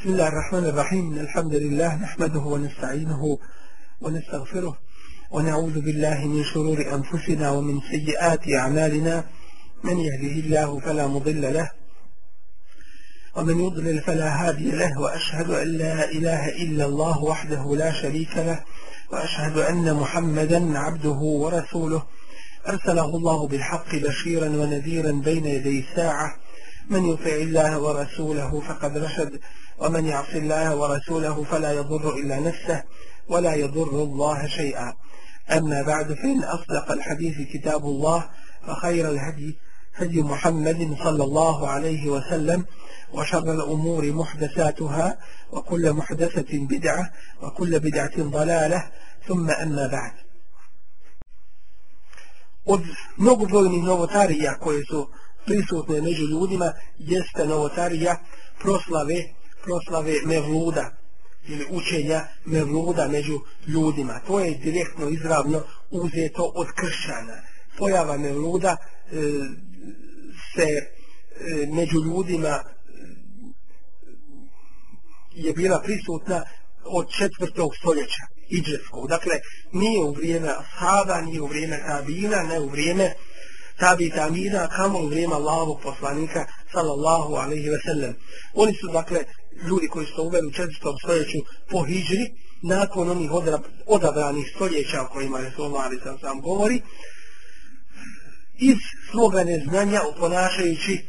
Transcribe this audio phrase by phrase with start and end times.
[0.00, 1.18] بسم الله الرحمن الرحيم.
[1.18, 3.38] الحمد لله نحمده ونستعينه
[4.00, 4.76] ونستغفره
[5.30, 9.24] ونعوذ بالله من شرور أنفسنا ومن سيئات أعمالنا.
[9.84, 11.70] من يهده الله فلا مضل له
[13.36, 15.00] ومن يضلل فلا هادي له.
[15.00, 18.64] وأشهد أن لا إله إلا الله وحده لا شريك له.
[19.12, 22.02] وأشهد أن محمدا عبده ورسوله.
[22.68, 26.36] أرسله الله بالحق بشيرا ونذيرا بين يدي الساعة.
[26.90, 29.40] من يطع الله ورسوله فقد رشد.
[29.80, 32.82] ومن يعص الله ورسوله فلا يضر إلا نفسه
[33.28, 34.92] ولا يضر الله شيئا.
[35.50, 38.30] أما بعد فإن أصدق الحديث كتاب الله
[38.66, 39.58] فخير الهدي
[39.94, 42.66] هدي محمد صلى الله عليه وسلم
[43.12, 45.18] وشر الأمور محدثاتها
[45.52, 47.12] وكل محدثة بدعة
[47.42, 48.90] وكل بدعة ضلالة
[49.28, 50.12] ثم أما بعد.
[52.64, 52.80] Od
[53.16, 55.08] mnogobrojnih novotarija koje su
[55.46, 58.16] prisutne među ljudima jeste novotarija
[58.60, 59.24] proslave
[59.62, 60.90] proslave mevluda
[61.48, 64.20] ili učenja mevluda među ljudima.
[64.26, 67.42] To je direktno izravno uzeto od kršćana.
[67.78, 69.16] Pojava mevluda e,
[70.54, 72.62] se e, među ljudima e,
[75.34, 76.44] je bila prisutna
[76.84, 79.08] od četvrtog stoljeća iđeskog.
[79.08, 79.32] Dakle,
[79.72, 83.14] nije u vrijeme Ashaba, nije u vrijeme Tabina, ne u vrijeme
[83.80, 88.14] Tabi Tamina, kamo u vrijeme Allahovog poslanika, sallallahu alaihi ve sellem.
[88.54, 89.24] Oni su, dakle,
[89.68, 91.38] ljudi koji su uveli u četvrtom stoljeću
[91.70, 93.30] po hijđri, nakon onih
[93.86, 96.80] odabranih stoljeća o kojima je Somali sam sam govori,
[98.58, 98.76] iz
[99.10, 101.02] svoga neznanja uponašajući e,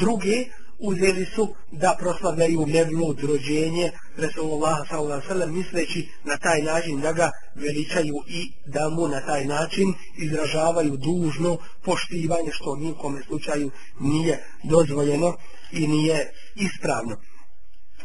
[0.00, 0.44] druge,
[0.78, 5.46] uzeli su da proslavljaju mevlud rođenje Resulullah s.a.v.
[5.46, 11.58] misleći na taj način da ga veličaju i da mu na taj način izražavaju dužno
[11.84, 15.36] poštivanje što nikome slučaju nije dozvoljeno
[15.72, 17.16] i nije ispravno.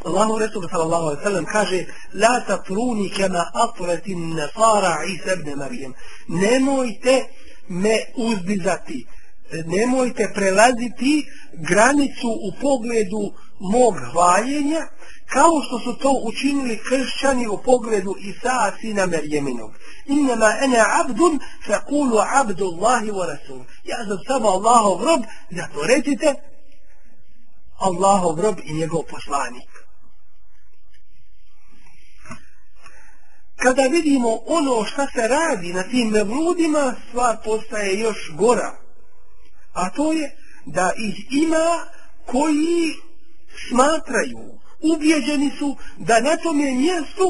[0.04, 5.94] Allahu Resul sallallahu alaihi sallam kaže La tatruni kema atletin nasara Isa ibn Marijem
[6.28, 7.24] Nemojte
[7.68, 9.06] me uzdizati
[9.66, 14.88] Nemojte prelaziti granicu u pogledu mog hvaljenja
[15.26, 19.72] kao što su to učinili kršćani u pogledu Isa sina Merjeminog.
[20.06, 23.64] Innama ene abdun fe kulu abdullahi wa rasul.
[23.84, 25.22] Ja sam samo Allahov rob,
[25.52, 26.36] zato recite
[27.78, 29.70] Allahov rob i njegov poslanik.
[33.56, 38.89] Kada vidimo ono šta se radi na tim mevludima, stvar postaje još gora.
[39.84, 40.36] A to je
[40.66, 41.68] da ih ima
[42.26, 42.94] koji
[43.70, 44.60] smatraju,
[44.94, 47.28] ubjeđeni su da na tome mjestu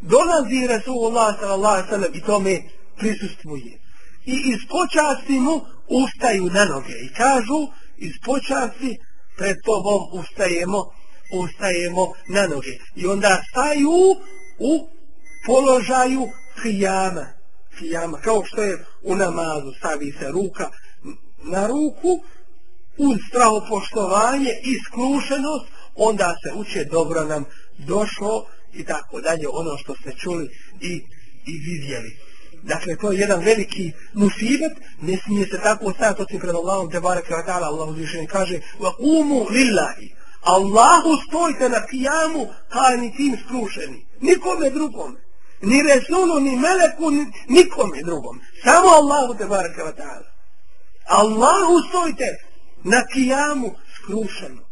[0.00, 2.62] dolazi Resulullah sallallahu sallam i tome
[2.98, 3.72] prisustvuje.
[4.26, 7.60] I iz počasti mu ustaju na noge i kažu
[7.96, 8.98] iz počasti
[9.38, 10.90] pred tobom ustajemo,
[11.32, 12.74] ustajemo na noge.
[12.96, 13.90] I onda staju
[14.58, 14.88] u
[15.46, 16.28] položaju
[16.62, 17.26] kijama.
[17.78, 20.70] Kijama, kao što je u namazu, stavi se ruka
[21.42, 22.20] na ruku,
[22.98, 27.44] uz strahopoštovanje i skrušenost, onda se uče dobro nam
[27.78, 30.48] došlo i tako dalje, ono što ste čuli
[30.80, 30.92] i,
[31.46, 32.16] i vidjeli.
[32.62, 37.00] Dakle, to je jedan veliki musibet, ne smije se tako stajati osim pred Allahom, te
[37.00, 43.16] barek i vatala, Allah uzvišenje kaže, wa umu lillahi, Allahu stojite na kijamu, kao ni
[43.16, 45.20] tim skrušeni, nikome drugome,
[45.62, 50.31] ni Resulu, ni Meleku, ni, nikome drugom, samo Allahu te barek i vatala.
[51.04, 52.36] Allahu stojite
[52.84, 54.62] na kijamu skrušeno.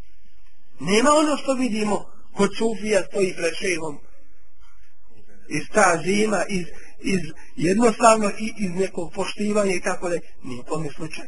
[0.81, 2.05] Nema ono što vidimo
[2.37, 3.99] kod Sufija stoji pred šehom
[5.49, 6.67] iz ta zima, iz,
[7.01, 7.21] iz
[7.57, 11.27] jednostavno i iz nekog poštivanja i tako da nije tome slučaj.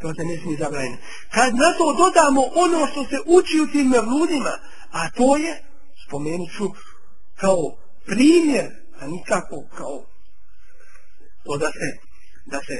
[0.00, 1.02] To se ne smije zabraniti.
[1.34, 4.54] Kad na to dodamo ono što se uči u tim mevludima,
[4.90, 5.62] a to je,
[6.06, 6.68] spomenut ću,
[7.36, 8.66] kao primjer,
[9.00, 10.04] a nikako kao
[11.44, 12.09] to da se
[12.50, 12.76] da se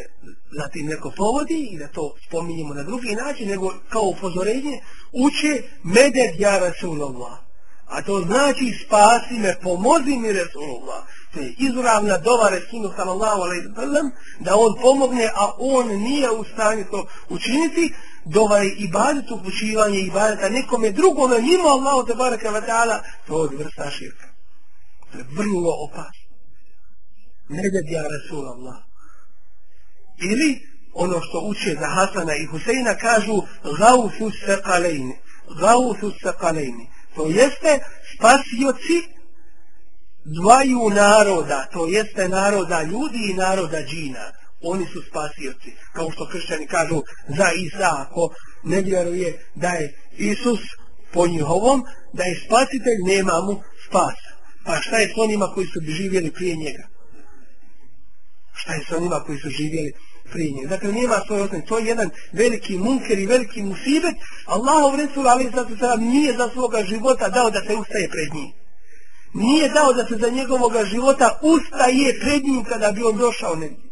[0.59, 4.81] zatim neko povodi i da to spominjemo na drugi način, nego kao upozorenje,
[5.13, 7.39] uče meded ja Rasulullah.
[7.87, 11.03] A to znači spasi me, pomozi mi Rasulullah.
[11.34, 16.45] To je izravna dova Rasulu sallallahu alaihi sallam, da on pomogne, a on nije u
[16.45, 17.95] stanju to učiniti,
[18.25, 23.57] dova je ibadet upućivanje ibadeta nekome drugome, mimo Allahu te baraka wa ta'ala, to je
[23.57, 24.27] vrsta širka.
[25.13, 26.27] To je vrlo opasno.
[27.49, 28.90] Meded ja Rasulullah
[30.21, 30.61] ili
[30.95, 33.43] ono što uče za Hasana i Huseina kažu
[33.78, 35.15] gausu sekalejni
[35.61, 37.78] gausu sekalejni to jeste
[38.15, 38.99] spasioci
[40.25, 44.33] dvaju naroda to jeste naroda ljudi i naroda džina
[44.63, 50.61] oni su spasioci kao što kršćani kažu za Isa ako ne vjeruje da je Isus
[51.13, 54.31] po njihovom, da je spasitelj, nema mu spasa.
[54.65, 56.84] Pa šta je s onima koji su živjeli prije njega?
[58.53, 59.93] Šta je s onima koji su živjeli
[60.30, 60.68] prije njega?
[60.68, 61.65] Dakle, nema svoje osnovi.
[61.66, 64.15] To je jedan veliki munker i veliki musibet.
[64.47, 68.53] Allahov Resul, ali zato sada nije za svoga života dao da se ustaje pred njim.
[69.34, 73.91] Nije dao da se za njegovog života ustaje pred njim kada bi on došao negdje.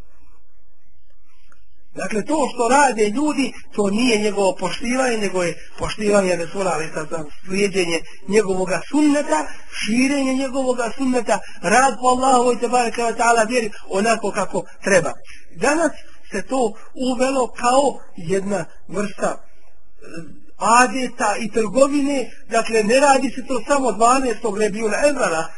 [1.94, 7.08] Dakle, to što rade ljudi, to nije njegovo poštivanje, nego je poštivanje Resula, ali sad
[7.08, 9.46] sam slijedjenje njegovog sunneta,
[9.80, 15.12] širenje njegovog sunneta, rad po Allahovoj tebara kada ta'ala vjeri onako kako treba.
[15.56, 15.92] Danas
[16.30, 23.62] se to uvelo kao jedna vrsta eh, adeta i trgovine, dakle ne radi se to
[23.68, 24.58] samo 12.
[24.58, 25.48] rebijuna Emrana,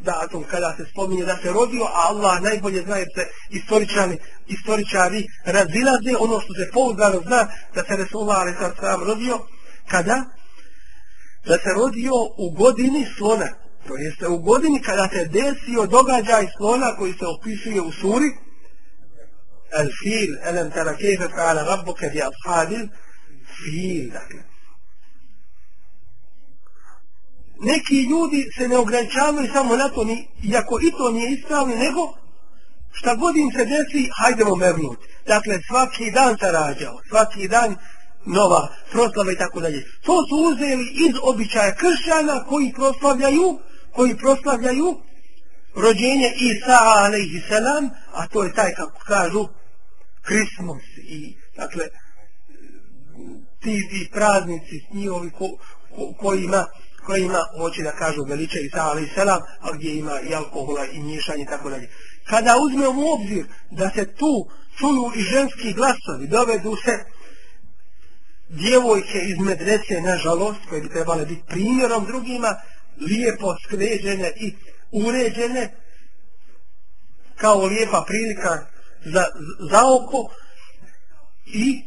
[0.00, 5.26] datum kada se spominje da se rodio, a Allah najbolje zna jer se istoričari, istoričari
[5.44, 9.38] razilaze ono što se pouzdano zna da se Resulullah ali sad sam rodio,
[9.88, 10.24] kada?
[11.46, 13.48] Da se rodio u godini slona.
[13.86, 18.43] To jeste u godini kada se desio događaj slona koji se opisuje u suri
[19.80, 24.54] الفيل ألم ترى كيف فعل ربك بأصحاب الفيل dakle
[27.60, 32.00] neki ljudi se ne ograničavaju samo na to, ni, iako i to nije ispravno, nego
[32.92, 34.98] šta god im se desi, hajdemo mevnut.
[35.26, 37.76] Dakle, svaki dan se rađao, svaki dan
[38.26, 39.84] nova proslava i tako dalje.
[40.02, 43.58] To su uzeli iz običaja kršćana koji proslavljaju,
[43.92, 45.00] koji proslavljaju
[45.76, 49.48] rođenje Isa alaihi salam, a to je taj, kako kažu,
[50.26, 51.84] Christmas i, dakle,
[53.60, 55.48] ti, ti praznici s njihovi ko,
[55.96, 56.66] ko, kojima,
[57.06, 61.42] kojima hoće da kažu veliče Isa alaih selam, a gdje ima i alkohola i miješanje
[61.42, 61.88] i tako dalje.
[62.28, 64.48] Kada uzme u obzir da se tu
[64.78, 67.04] čuju i ženski glasovi, dovedu se
[68.48, 72.54] djevojke iz medrese, nažalost, koje bi trebale biti primjerom drugima,
[73.00, 74.54] lijepo skređene i
[74.92, 75.70] uređene,
[77.36, 78.66] kao lijepa prilika
[79.04, 79.24] za,
[79.70, 80.28] za oko
[81.46, 81.82] i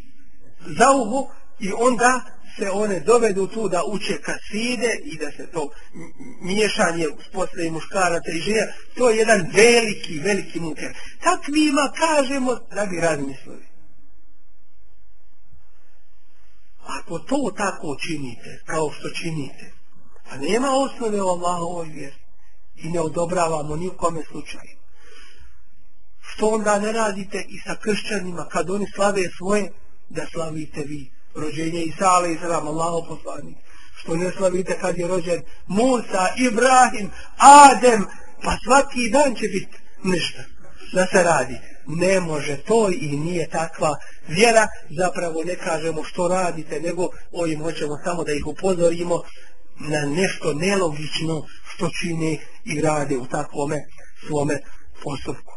[0.78, 1.28] za uho,
[1.60, 2.22] i onda
[2.60, 5.70] se one dovedu tu da uče kaside i da se to
[6.42, 10.94] miješanje uspostavi muškaraca i žena, to je jedan veliki, veliki muker.
[11.24, 13.68] Takvima kažemo da bi razmislili.
[16.86, 19.72] Ako to tako činite, kao što činite,
[20.30, 22.16] a nema osnove u Allahovoj vjeri
[22.76, 24.77] i ne odobravamo nikome u slučaju,
[26.38, 29.72] što onda ne radite i sa kršćanima kad oni slave svoje,
[30.10, 33.58] da slavite vi rođenje Isa alaih i sallam, Allaho poslanik.
[33.96, 38.06] Što ne slavite kad je rođen Musa, Ibrahim, Adem,
[38.44, 40.44] pa svaki dan će biti ništa
[40.94, 41.58] da se radi.
[41.88, 43.98] Ne može to i nije takva
[44.28, 49.22] vjera, zapravo ne kažemo što radite, nego ovim hoćemo samo da ih upozorimo
[49.80, 51.46] na nešto nelogično
[51.76, 53.76] što čine i rade u takvome
[54.28, 54.60] svome
[55.04, 55.57] postupku.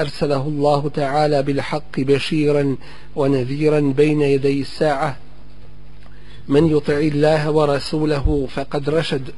[0.00, 2.76] أرسله الله تعالى بالحق بشيرا
[3.16, 5.16] ونذيرا بين يدي الساعة.
[6.48, 9.30] من يطع الله ورسوله فقد رشد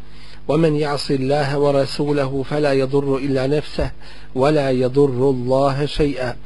[0.49, 3.91] ومن يعص الله ورسوله فلا يضر إلا نفسه
[4.35, 6.37] ولا يضر الله شيئا.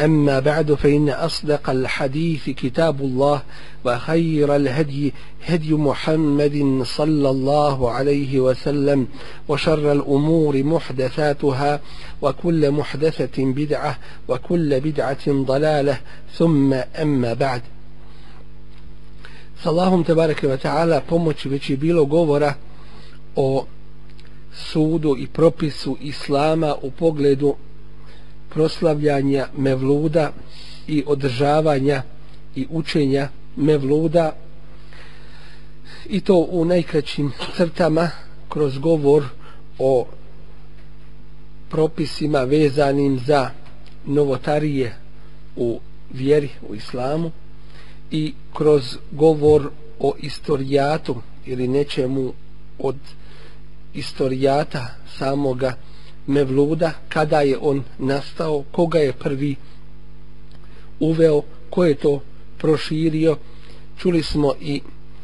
[0.00, 3.42] أما بعد فإن أصدق الحديث كتاب الله
[3.84, 5.12] وخير الهدي
[5.44, 9.06] هدي محمد صلى الله عليه وسلم
[9.48, 11.80] وشر الأمور محدثاتها
[12.22, 16.00] وكل محدثة بدعة وكل بدعة ضلالة
[16.34, 17.62] ثم أما بعد.
[19.62, 22.54] S Allahom bareke ve taala pomoći već je bilo govora
[23.36, 23.66] o
[24.54, 27.54] sudu i propisu islama u pogledu
[28.54, 30.32] proslavljanja mevluda
[30.86, 32.02] i održavanja
[32.56, 34.32] i učenja mevluda
[36.06, 38.10] i to u najkraćim crtama
[38.48, 39.24] kroz govor
[39.78, 40.06] o
[41.68, 43.50] propisima vezanim za
[44.06, 44.96] novotarije
[45.56, 45.80] u
[46.10, 47.30] vjeri u islamu
[48.10, 51.16] i kroz govor o istorijatu
[51.46, 52.32] ili nečemu
[52.78, 52.96] od
[53.94, 54.86] istorijata
[55.18, 55.76] samoga
[56.26, 59.56] Mevluda, kada je on nastao, koga je prvi
[61.00, 62.20] uveo, ko je to
[62.58, 63.36] proširio.
[63.98, 64.80] Čuli smo i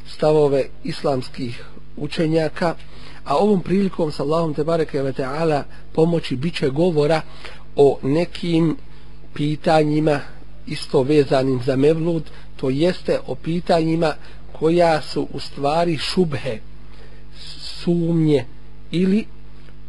[0.06, 1.64] stavove islamskih
[1.96, 2.74] učenjaka,
[3.24, 7.20] a ovom prilikom sa Allahom te bareke ve taala pomoći biće govora
[7.76, 8.76] o nekim
[9.34, 10.20] pitanjima
[10.66, 12.22] isto vezanim za mevlud
[12.56, 14.14] to jeste o pitanjima
[14.52, 16.58] koja su u stvari šubhe
[17.60, 18.44] sumnje
[18.90, 19.26] ili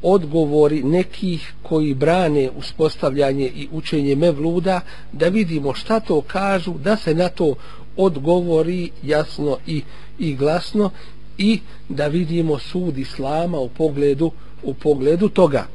[0.02, 7.16] odgovori nekih koji brane uspostavljanje i učenje mevluda da vidimo šta to kažu da se
[7.16, 7.56] na to
[7.98, 9.84] odgovori jasno i,
[10.20, 10.90] i glasno
[11.38, 14.32] i da vidimo sud islama u pogledu
[14.64, 15.68] u pogledu toga.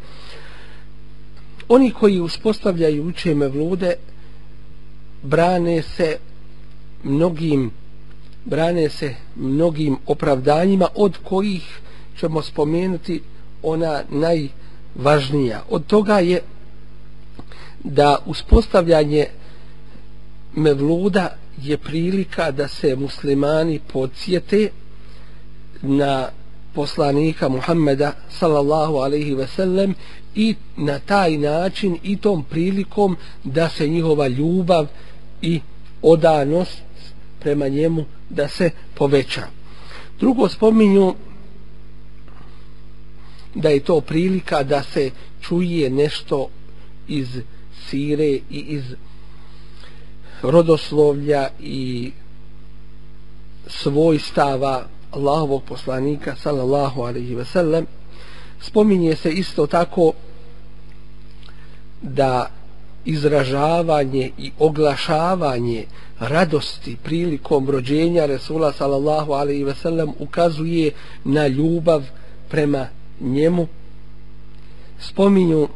[1.69, 3.95] Oni koji uspostavljaju uče mevlude
[5.23, 6.19] brane se
[7.04, 7.71] mnogim
[8.45, 11.81] brane se mnogim opravdanjima od kojih
[12.21, 13.23] ćemo spomenuti
[13.64, 15.62] ona najvažnija.
[15.71, 16.40] Od toga je
[17.85, 19.26] da uspostavljanje
[20.54, 24.68] mevluda je prilika da se muslimani podsjete
[25.83, 26.28] na
[26.75, 29.94] poslanika Muhammeda sallallahu alaihi ve sellem
[30.35, 34.87] i na taj način i tom prilikom da se njihova ljubav
[35.42, 35.61] i
[36.02, 36.83] odanost
[37.40, 39.42] prema njemu da se poveća.
[40.21, 41.14] Drugo spominju
[43.54, 46.49] da je to prilika da se čuje nešto
[47.08, 47.28] iz
[47.88, 48.84] sire i iz
[50.42, 52.12] rodoslovlja i
[53.66, 57.87] svojstava Allahovog poslanika sallallahu alaihi ve sellem.
[58.61, 60.12] Spominje se isto tako
[62.02, 62.50] da
[63.04, 65.84] izražavanje i oglašavanje
[66.18, 70.92] radosti prilikom rođenja Resula sallallahu alaihi ve sellem ukazuje
[71.25, 72.02] na ljubav
[72.49, 72.87] prema
[73.21, 73.66] njemu
[74.99, 75.68] spominju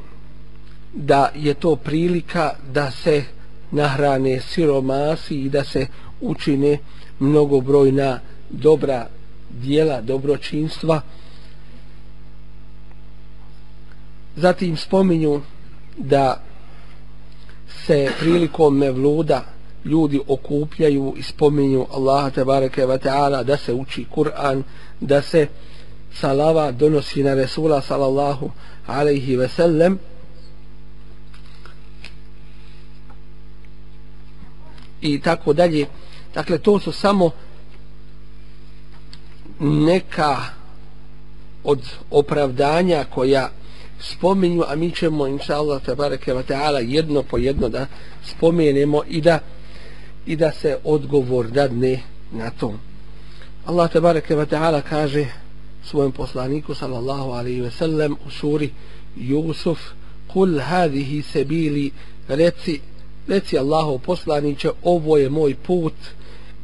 [0.92, 3.24] da je to prilika da se
[3.70, 5.86] nahrane siromasi i da se
[6.20, 6.78] učine
[7.18, 9.06] mnogobrojna dobra
[9.50, 11.00] dijela dobročinstva.
[14.36, 15.40] Zatim spominju
[15.96, 16.42] da
[17.86, 19.44] se prilikom mevluda
[19.84, 24.62] ljudi okupljaju i spominju Allaha te bareke taala da se uči Kur'an
[25.00, 25.46] da se
[26.20, 28.50] salava donosi na Resula sallallahu
[28.86, 29.98] alaihi ve sellem.
[35.00, 35.86] I tako dalje.
[36.34, 37.30] Dakle to su samo
[39.60, 40.36] neka
[41.64, 43.50] od opravdanja koja
[44.00, 47.86] spominju a mi ćemo inša Allah tabareke wa ta'ala jedno po jedno da
[48.24, 49.38] spomenemo i da
[50.26, 52.00] i da se odgovor dadne
[52.32, 52.74] na to.
[53.66, 55.26] Allah tabareke wa ta'ala kaže
[55.84, 58.70] svojem poslaniku sallallahu alaihi ve sellem u suri
[59.16, 59.78] Jusuf
[60.32, 61.90] kul hadihi sebili
[62.28, 62.80] reci
[63.28, 65.94] reci Allahu poslaniće ovo je moj put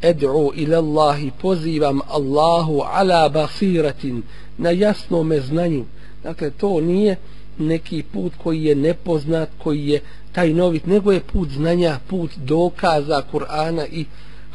[0.02, 4.23] ed'u ila Allahi pozivam Allahu ala basiratin
[4.59, 5.85] na jasnom znanju.
[6.23, 7.16] Dakle to nije
[7.59, 10.00] neki put koji je nepoznat koji je
[10.33, 14.04] tajnovit nego je put znanja put dokaza Kur'ana i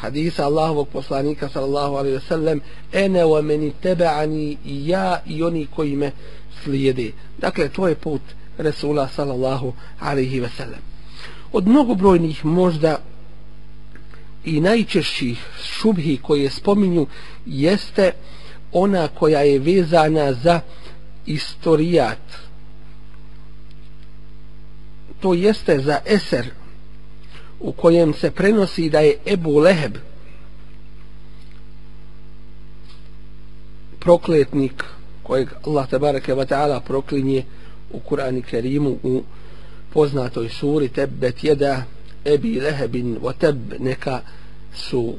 [0.02, 5.68] hadisa Allahovog poslanika sallallahu alaihi ve sellem ene wa meni tebe'ani i ja i oni
[5.76, 6.12] koji me
[6.64, 7.12] slijede.
[7.38, 8.22] Dakle to je put
[8.58, 10.90] Resula sallallahu alaihi ve sellem
[11.52, 12.98] od mnogobrojnih možda
[14.46, 17.08] i najčešćih šubhi koje spominju
[17.46, 18.12] jeste
[18.72, 20.60] ona koja je vezana za
[21.26, 22.20] istorijat.
[25.20, 26.50] To jeste za eser
[27.60, 29.98] u kojem se prenosi da je Ebu Leheb
[34.00, 34.84] prokletnik
[35.24, 37.44] kojeg Allah tabaraka wa ta'ala proklinje
[37.92, 39.24] u Kur'ani Kerimu u
[39.94, 41.84] poznatoj suri Tebbet jeda
[42.26, 44.22] Ebi Lehebin wa teb neka
[44.74, 45.16] su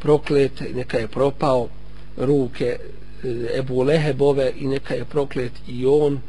[0.00, 1.68] proklet neka je propao
[2.16, 2.76] ruke
[3.24, 6.20] eh, Ebu Lehebove i neka je proklet i on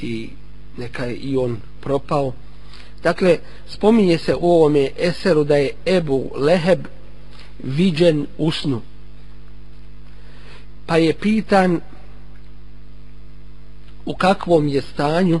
[0.00, 0.28] i
[0.76, 2.32] neka je i on propao.
[3.02, 3.38] Dakle,
[3.68, 6.86] spominje se u ovome eseru da je Ebu Leheb
[7.62, 8.80] viđen u snu.
[10.86, 11.80] Pa je pitan
[14.06, 15.40] u kakvom je stanju,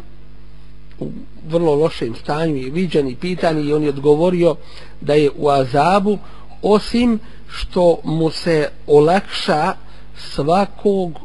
[0.98, 1.10] u
[1.48, 4.56] vrlo lošem stanju je viđen i pitan i on je odgovorio
[5.00, 6.18] da je u azabu
[6.62, 9.74] osim što mu se olakša
[10.16, 11.18] svakog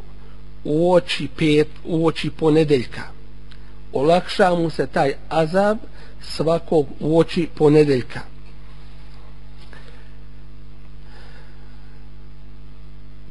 [0.64, 3.02] u oči, pet, u oči ponedeljka.
[3.92, 5.78] Olakša mu se taj azab
[6.28, 8.20] svakog u oči ponedeljka.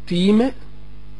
[0.06, 0.52] Time,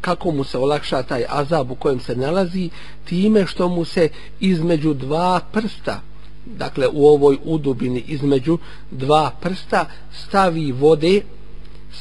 [0.02, 2.70] kako mu se olakša taj azab u kojem se nalazi,
[3.06, 6.02] time što mu se između dva prsta,
[6.46, 8.58] dakle u ovoj udubini između
[8.92, 11.22] dva prsta, stavi vode,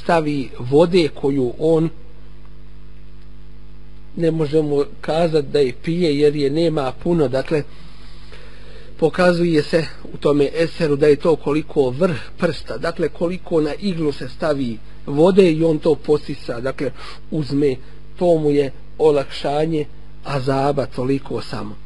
[0.03, 1.89] stavi vode koju on
[4.17, 7.63] ne možemo kazati da je pije jer je nema puno dakle
[9.03, 12.79] pokazuje se u tome eseru da je to koliko vrh prsta.
[12.79, 16.61] Dakle koliko na iglu se stavi vode i on to posisa.
[16.61, 16.91] Dakle
[17.31, 17.77] uzme
[18.19, 19.87] to mu je olakšanje
[20.25, 21.77] azaba toliko samo.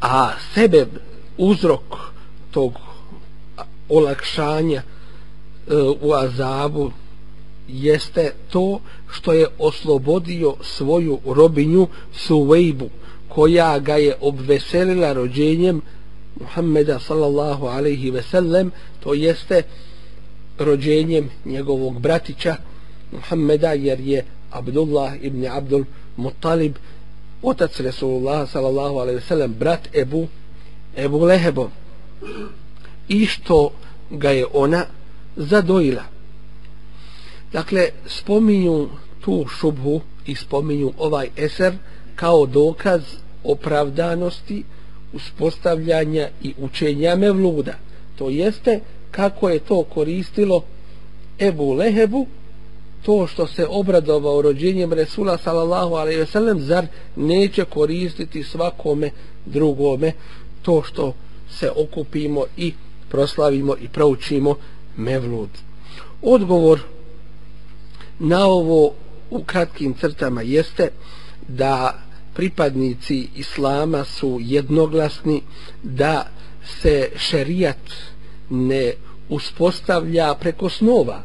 [0.00, 0.86] A sebe
[1.38, 1.84] uzrok
[2.50, 2.72] tog
[3.88, 4.84] olakšanja e,
[6.00, 6.90] u azabu
[7.68, 8.80] jeste to
[9.10, 12.90] što je oslobodio svoju robinju Suvejbu
[13.34, 15.80] koja ga je obveselila rođenjem
[16.40, 18.70] Muhammeda sallallahu alaihi ve sellem
[19.00, 19.62] to jeste
[20.58, 22.56] rođenjem njegovog bratića
[23.12, 25.84] Muhammeda jer je Abdullah ibn Abdul
[26.16, 26.76] Muttalib
[27.42, 30.26] otac Resulullah sallallahu alaihi ve sellem brat Ebu
[30.96, 31.70] Ebu Lehebom.
[33.08, 33.70] I što
[34.10, 34.84] ga je ona
[35.36, 36.02] zadojila?
[37.52, 38.88] Dakle spominju
[39.20, 41.74] tu šubhu i spominju ovaj eser
[42.16, 43.02] kao dokaz
[43.44, 44.64] opravdanosti
[45.12, 47.74] uspostavljanja i učenja mevluda.
[48.18, 48.80] To jeste
[49.10, 50.64] kako je to koristilo
[51.38, 52.26] Ebu Lehebu
[53.02, 59.10] to što se obradovao rođenjem Resula sallallahu alaihi ve sellem zar neće koristiti svakome
[59.46, 60.12] drugome
[60.62, 61.14] to što
[61.50, 62.72] se okupimo i
[63.08, 64.56] proslavimo i proučimo
[64.96, 65.48] mevlud.
[66.22, 66.80] Odgovor
[68.18, 68.92] na ovo
[69.30, 70.88] u kratkim crtama jeste
[71.48, 71.98] da
[72.34, 75.42] pripadnici islama su jednoglasni
[75.82, 76.28] da
[76.80, 77.92] se šerijat
[78.50, 78.92] ne
[79.28, 81.22] uspostavlja preko snova.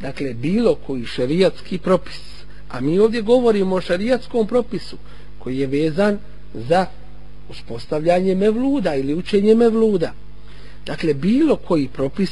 [0.00, 4.96] Dakle bilo koji šerijatski propis a mi ovdje govorimo o šerijatskom propisu
[5.38, 6.18] koji je vezan
[6.54, 6.86] za
[7.50, 10.12] uspostavljanje mevluda ili učenje mevluda.
[10.86, 12.30] Dakle bilo koji propis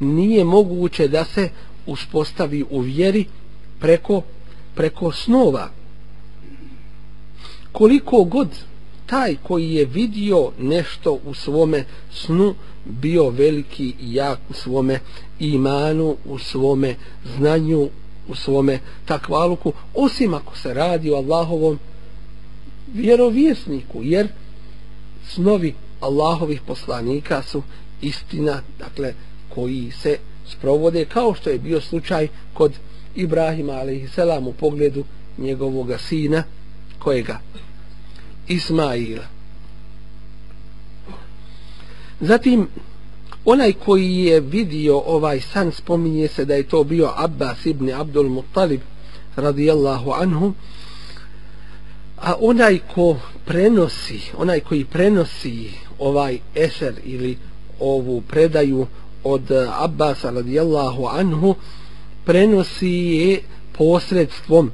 [0.00, 1.48] nije moguće da se
[1.86, 3.24] uspostavi u vjeri
[3.80, 4.22] preko
[4.74, 5.68] preko snova
[7.72, 8.48] koliko god
[9.06, 12.54] taj koji je vidio nešto u svome snu
[12.84, 15.00] bio veliki i jak u svome
[15.38, 16.94] imanu, u svome
[17.36, 17.88] znanju,
[18.28, 21.78] u svome takvaluku, osim ako se radi o Allahovom
[22.94, 24.28] vjerovjesniku, jer
[25.28, 27.62] snovi Allahovih poslanika su
[28.02, 29.14] istina, dakle,
[29.54, 32.72] koji se sprovode kao što je bio slučaj kod
[33.14, 35.04] Ibrahima alaihissalam u pogledu
[35.38, 36.44] njegovog sina
[37.02, 37.38] kojega?
[38.48, 39.24] Ismaila.
[42.20, 42.68] Zatim
[43.44, 48.28] onaj koji je vidio ovaj san spominje se da je to bio Abbas ibn Abdul
[48.28, 48.80] Muttalib
[49.36, 50.52] radijallahu anhu.
[52.16, 57.38] A onaj ko prenosi onaj koji prenosi ovaj eser ili
[57.80, 58.86] ovu predaju
[59.24, 61.54] od Abbasa radijallahu anhu
[62.24, 63.42] prenosi je
[63.78, 64.70] posredstvom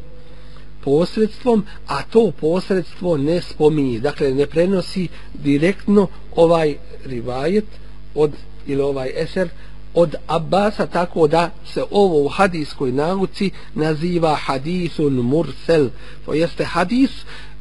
[0.88, 4.00] posredstvom, a to posredstvo ne spominje.
[4.00, 7.64] Dakle, ne prenosi direktno ovaj rivajet
[8.14, 8.32] od,
[8.66, 9.48] ili ovaj eser
[9.94, 15.88] od Abbasa, tako da se ovo u hadijskoj nauci naziva hadisun mursel.
[16.24, 17.10] To jeste hadis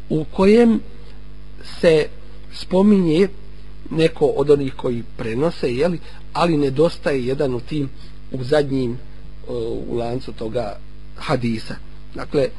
[0.09, 0.79] u kojem
[1.79, 2.07] se
[2.53, 3.27] spominje
[3.91, 5.99] neko od onih koji prenose, jeli,
[6.33, 7.89] ali nedostaje jedan u tim
[8.31, 8.97] u zadnjim
[9.87, 10.77] u lancu toga
[11.15, 11.75] hadisa.
[12.15, 12.49] Dakle,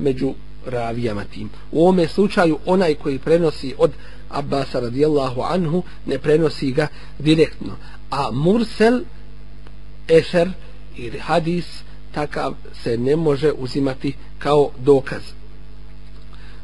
[0.00, 0.34] među
[0.66, 1.50] ravijama tim.
[1.72, 3.90] U ovome slučaju onaj koji prenosi od
[4.28, 6.86] Abbasa radijallahu anhu ne prenosi ga
[7.18, 7.76] direktno.
[8.10, 9.00] A mursel,
[10.08, 10.50] eser
[10.96, 11.66] ili hadis
[12.12, 15.22] takav se ne može uzimati kao dokaz.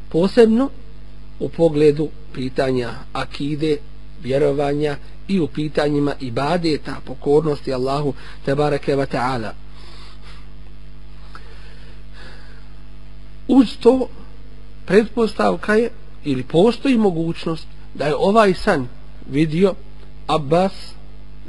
[0.09, 0.69] Posebno
[1.39, 3.77] u pogledu pitanja akide,
[4.23, 4.97] vjerovanja
[5.27, 8.13] i u pitanjima ibadeta, pokornosti Allahu
[8.45, 9.51] tebareke wa ta'ala.
[13.47, 14.07] Uz to
[14.85, 15.89] pretpostavka je
[16.23, 18.87] ili postoji mogućnost da je ovaj san
[19.29, 19.73] vidio
[20.27, 20.73] Abbas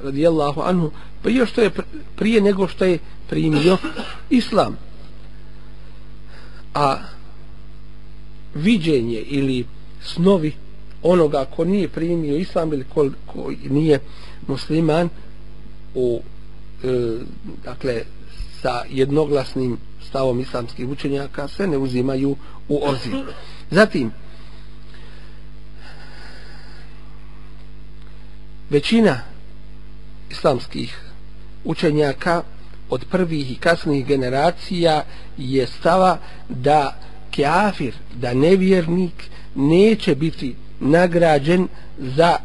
[0.03, 1.71] radijallahu anhu pa prije što je
[2.17, 3.77] prije nego što je primio
[4.31, 4.77] islam.
[6.75, 6.97] A
[8.55, 9.67] viđenje ili
[10.03, 10.53] snovi
[11.03, 14.01] onoga ko nije primio islam ili ko, ko nije
[14.47, 15.09] musliman
[15.95, 16.21] u
[16.85, 17.19] e,
[17.65, 18.03] dakle
[18.63, 22.37] sa jednoglasnim stavom islamskih učenjaka se ne uzimaju
[22.69, 23.25] u obzir.
[23.71, 24.13] Zatim,
[28.71, 29.21] većina
[30.31, 31.01] islamskih
[31.65, 32.43] učenjaka
[32.91, 35.05] od prvih i kasnih generacija
[35.37, 36.19] je stava
[36.49, 37.01] da
[37.37, 41.69] kafir, da nevjernik neće biti nagrađen
[41.99, 42.37] za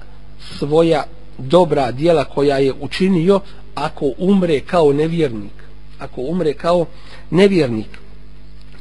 [0.58, 1.04] svoja
[1.38, 3.40] dobra dijela koja je učinio
[3.76, 5.64] ako umre kao nevjernik
[6.00, 6.86] ako umre kao
[7.30, 8.00] nevjernik.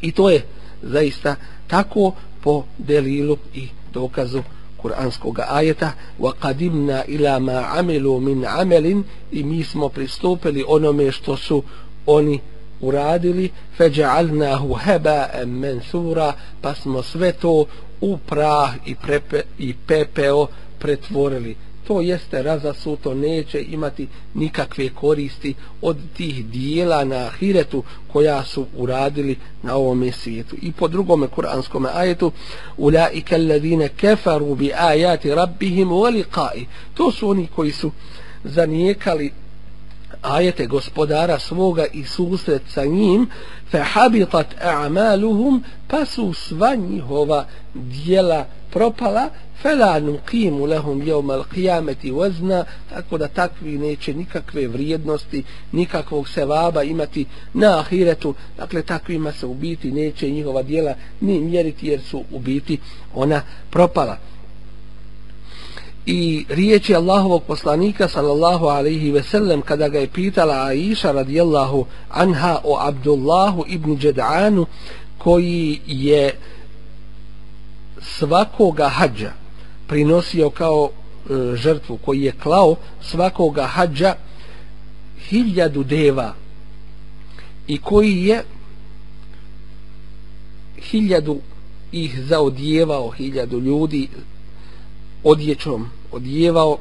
[0.00, 0.44] I to je
[0.82, 4.42] zaista tako po delilu i dokazu
[4.76, 5.92] kuranskog ajeta.
[6.18, 11.62] wa qadimna ila ma amilu min amelin i mi smo pristupili onome što su
[12.06, 12.40] oni
[12.80, 13.50] uradili.
[13.78, 17.64] feđa'alnahu heba mensura pa smo sve to
[18.00, 20.46] u prah i, prepe, i pepeo
[20.78, 28.66] pretvorili to jeste razasuto neće imati nikakve koristi od tih dijela na ahiretu koja su
[28.76, 30.56] uradili na ovom svijetu.
[30.62, 32.32] I po drugome kuranskom ajetu
[32.76, 36.64] ulaika alladine kefaru bi ajati rabbihim wa liqa'i.
[36.94, 37.90] To su oni koji su
[38.44, 39.32] zanijekali
[40.22, 43.30] ajete gospodara svoga i susret sa njim
[43.70, 49.28] fa habitat a'maluhum pa su sva njihova dijela propala
[49.62, 57.26] fela nuqimu lahum yawm al-qiyamati wazna tako da takvi neće nikakve vrijednosti nikakvog sevaba imati
[57.54, 58.34] na ahiretu.
[58.56, 62.78] Dakle takvima se u biti neće njihova dijela ni mjeriti jer su u biti
[63.14, 64.31] ona propala
[66.06, 72.58] i riječi Allahovog poslanika sallallahu alaihi ve sellem kada ga je pitala Aisha radijallahu anha
[72.64, 74.66] o Abdullahu ibn Đed'anu
[75.18, 76.34] koji je
[78.00, 79.32] svakoga hađa
[79.86, 84.14] prinosio kao e, žrtvu koji je klao svakoga hađa
[85.28, 86.34] hiljadu deva
[87.66, 88.44] i koji je
[90.82, 91.38] hiljadu
[91.92, 94.08] ih zaodjevao hiljadu ljudi
[95.24, 96.78] odjećom odjevao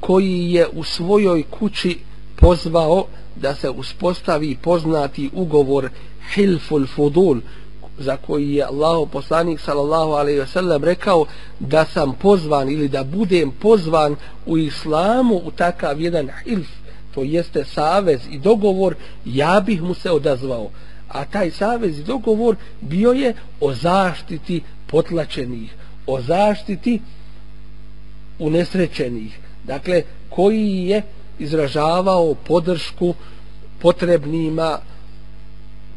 [0.00, 1.98] koji je u svojoj kući
[2.36, 3.04] pozvao
[3.36, 5.88] da se uspostavi poznati ugovor
[6.34, 7.40] Hilful Fudul
[7.98, 11.26] za koji je Allah poslanik sallallahu alejhi ve sellem rekao
[11.60, 14.16] da sam pozvan ili da budem pozvan
[14.46, 16.68] u islamu u takav jedan hilf
[17.14, 18.94] to jeste savez i dogovor
[19.24, 20.70] ja bih mu se odazvao.
[21.08, 25.74] A taj savez i dogovor bio je o zaštiti potlačenih
[26.06, 27.00] o zaštiti
[28.38, 29.38] unesrećenih.
[29.64, 31.02] Dakle koji je
[31.38, 33.14] izražavao podršku
[33.78, 34.78] potrebnima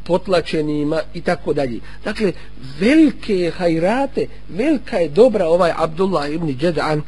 [0.04, 1.80] potlačenima i tako dalje.
[2.04, 2.32] Dakle,
[2.80, 7.02] velike hajrate, velika je dobra ovaj Abdullah ibn Đedan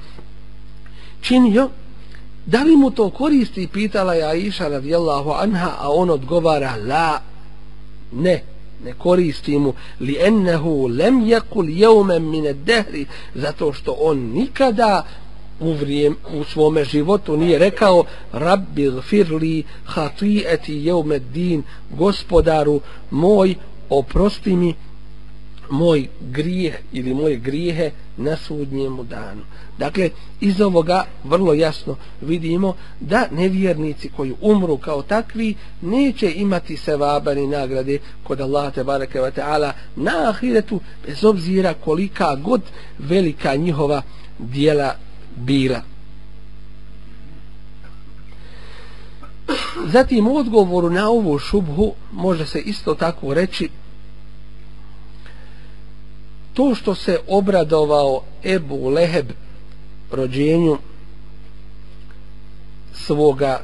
[1.21, 1.69] činio,
[2.47, 7.21] da li mu to koristi, pitala je Aisha radijallahu anha, a on odgovara, la,
[8.12, 8.43] ne,
[8.85, 15.07] ne koristi mu, li ennehu lem jekul min mine dehri, zato što on nikada
[15.61, 23.55] u, vrijem, u svome životu nije rekao rabbi gfirli yawm ad-din gospodaru moj
[23.88, 24.75] oprosti mi
[25.71, 29.42] moj grijeh ili moje grijehe na sudnjemu danu.
[29.78, 37.35] Dakle, iz ovoga vrlo jasno vidimo da nevjernici koji umru kao takvi neće imati sevaba
[37.35, 42.62] ni nagrade kod Allaha te bareke ve ta'ala na ahiretu bez obzira kolika god
[42.98, 44.02] velika njihova
[44.38, 44.94] dijela
[45.37, 45.83] bila.
[49.87, 53.68] Zatim u odgovoru na ovu šubhu može se isto tako reći
[56.61, 59.31] to što se obradovao Ebu Leheb
[60.12, 60.79] rođenju
[62.94, 63.61] svoga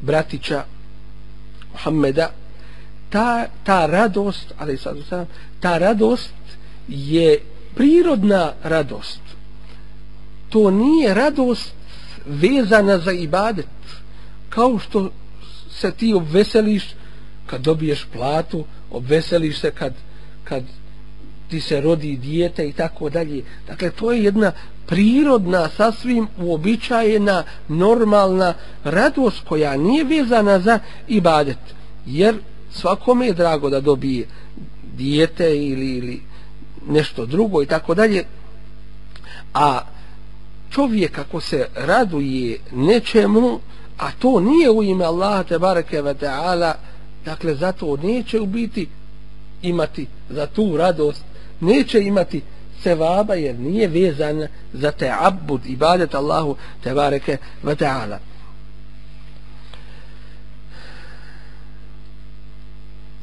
[0.00, 0.64] bratića
[1.72, 2.30] Muhammeda
[3.10, 4.96] ta, ta radost ali sad
[5.60, 6.34] ta radost
[6.88, 7.40] je
[7.74, 9.20] prirodna radost.
[10.48, 11.74] To nije radost
[12.26, 13.66] vezana za ibadet
[14.48, 15.10] kao što
[15.70, 16.84] se ti obveseliš
[17.46, 19.94] kad dobiješ platu obveseliš se kad,
[20.44, 20.62] kad
[21.48, 23.44] ti se rodi dijete i tako dalje.
[23.66, 24.52] Dakle to je jedna
[24.86, 28.54] prirodna sasvim uobičajena normalna
[28.84, 30.78] radost koja nije vezana za
[31.08, 31.58] ibadet.
[32.06, 32.34] Jer
[32.72, 34.26] svakome je drago da dobije
[34.96, 36.20] dijete ili, ili
[36.88, 38.24] nešto drugo i tako dalje.
[39.54, 39.80] A
[40.70, 43.60] čovjek ako se raduje nečemu,
[43.98, 46.74] a to nije u ime Allaha te bareke ve taala,
[47.24, 48.88] dakle zato neće u biti
[49.62, 51.24] imati za tu radost,
[51.64, 52.42] neće imati
[52.82, 58.18] sevaba jer nije vezan za te abud ibadet Allahu te bareke ve taala.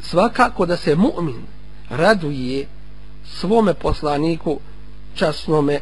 [0.01, 1.41] Svakako da se mu'min
[1.89, 2.67] raduje
[3.25, 4.59] svome poslaniku
[5.15, 5.79] časnome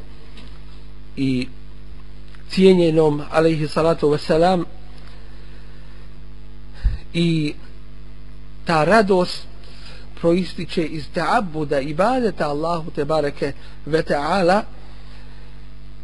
[1.16, 1.48] i
[2.50, 4.64] cijenjenom alaihi salatu wasalam
[7.14, 7.54] i
[8.66, 9.48] ta radost
[10.22, 13.54] proističe iz ta'abuda ibadeta Allahu te bareke
[13.86, 14.64] ve ta'ala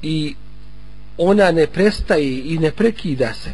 [0.01, 0.35] i
[1.17, 3.51] ona ne prestaje i ne prekida se.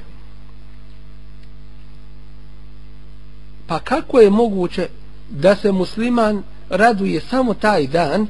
[3.68, 4.88] Pa kako je moguće
[5.30, 8.28] da se musliman raduje samo taj dan,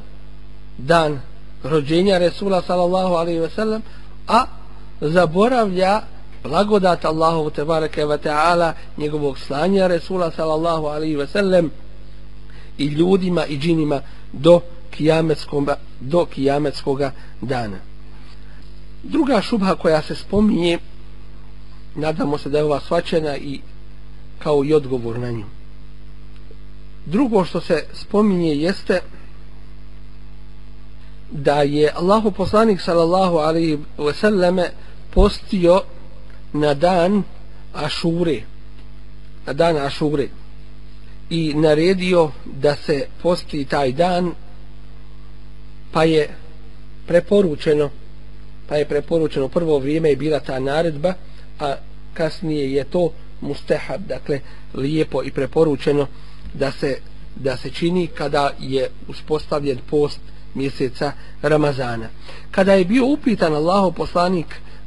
[0.78, 1.22] dan
[1.64, 3.82] rođenja Resula sallallahu alaihi ve sellem,
[4.28, 4.46] a
[5.02, 6.02] zaboravlja
[6.44, 11.72] blagodat Allahu te bareke ve taala njegovog slanja Resula sallallahu alaihi ve sellem?
[12.78, 14.02] I ljudima i džinima
[14.34, 17.02] do kijametskog do kijametskog
[17.42, 17.78] dana.
[19.04, 20.80] Druga šubha koja se spominje
[21.96, 23.60] nadamo se da je ova svačena i
[24.40, 25.46] kao i odgovor na nju.
[27.06, 29.02] Drugo što se spominje jeste
[31.32, 34.70] da je Allahu poslanik sallallahu alaihi ve selleme
[35.14, 35.82] postio
[36.54, 37.24] na dan
[37.74, 38.42] Ašure
[39.46, 40.28] na dan Ašure
[41.32, 44.32] i naredio da se posti taj dan
[45.92, 46.30] pa je
[47.08, 47.90] preporučeno
[48.68, 51.14] pa je preporučeno prvo vrijeme je bila ta naredba
[51.60, 51.76] a
[52.14, 54.40] kasnije je to mustehab dakle
[54.74, 56.08] lijepo i preporučeno
[56.54, 56.98] da se
[57.36, 60.20] da se čini kada je uspostavljen post
[60.54, 62.10] mjeseca Ramazana.
[62.52, 64.46] Kada je bio upitan Allahu poslanik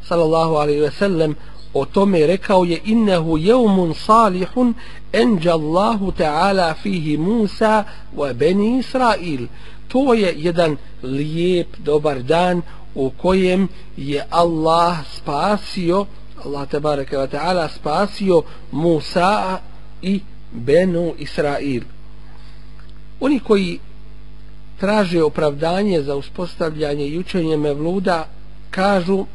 [0.08, 1.34] sallallahu alejhi ve sellem
[1.74, 4.74] o tome rekao je innehu yawmun salihun
[5.12, 7.84] enđallahu ta'ala fihi Musa
[8.16, 9.46] wa bani Israil.
[9.88, 12.62] To je jedan lijep dobar dan
[12.94, 16.06] u kojem je Allah spasio
[16.44, 19.60] Allah tebareke ve taala spasio Musa
[20.02, 20.20] i
[20.52, 21.82] Benu Israil.
[23.20, 23.78] Oni koji
[24.80, 28.28] traže opravdanje za uspostavljanje i učenje Mevluda
[28.70, 29.26] kažu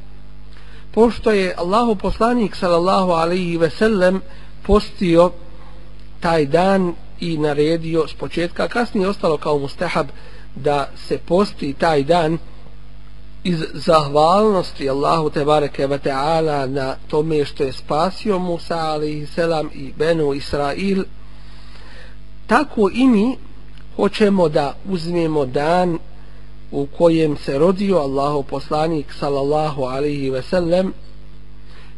[0.91, 4.21] pošto je Allahu poslanik sallallahu alaihi ve sellem
[4.63, 5.31] postio
[6.19, 10.07] taj dan i naredio s početka kasnije ostalo kao mustahab
[10.55, 12.37] da se posti taj dan
[13.43, 19.69] iz zahvalnosti Allahu te bareke ve taala na tome što je spasio Musa alaihi selam
[19.73, 21.03] i Benu Israil.
[22.47, 23.37] Tako i mi
[23.95, 25.99] hoćemo da uzmemo dan
[26.71, 30.93] u kojem se rodio Allahu poslanik sallallahu alaihi ve sellem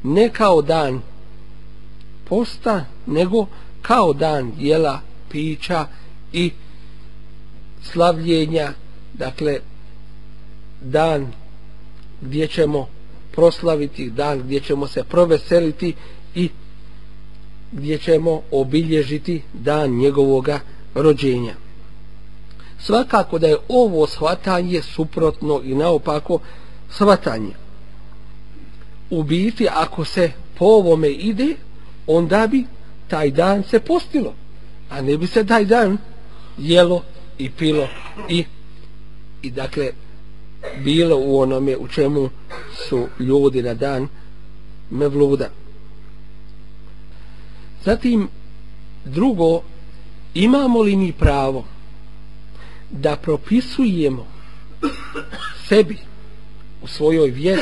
[0.04, 1.02] ne kao dan
[2.30, 3.46] posta nego
[3.82, 5.88] kao dan jela pića
[6.34, 6.52] i
[7.84, 8.74] slavljenja
[9.14, 9.60] dakle
[10.82, 11.28] dan
[12.22, 12.88] gdje ćemo
[13.32, 15.94] proslaviti dan gdje ćemo se proveseliti
[16.36, 16.50] i
[17.72, 20.60] gdje ćemo obilježiti dan njegovoga
[20.96, 21.61] rođenja.
[22.84, 26.40] Svakako da je ovo shvatanje suprotno i naopako
[26.90, 27.54] shvatanje.
[29.10, 31.56] U biti, ako se po ovome ide,
[32.08, 32.66] onda bi
[33.08, 34.34] taj dan se postilo,
[34.90, 35.98] a ne bi se taj dan
[36.58, 37.04] jelo
[37.38, 37.88] i pilo
[38.30, 38.46] i,
[39.42, 39.92] i dakle,
[40.84, 42.30] bilo u onome u čemu
[42.88, 44.08] su ljudi na dan
[44.90, 45.50] mevluda.
[47.86, 48.28] Zatim,
[49.06, 49.62] drugo,
[50.34, 51.66] imamo li mi pravo
[52.92, 54.28] da propisujemo
[55.68, 55.98] sebi
[56.82, 57.62] u svojoj vjeri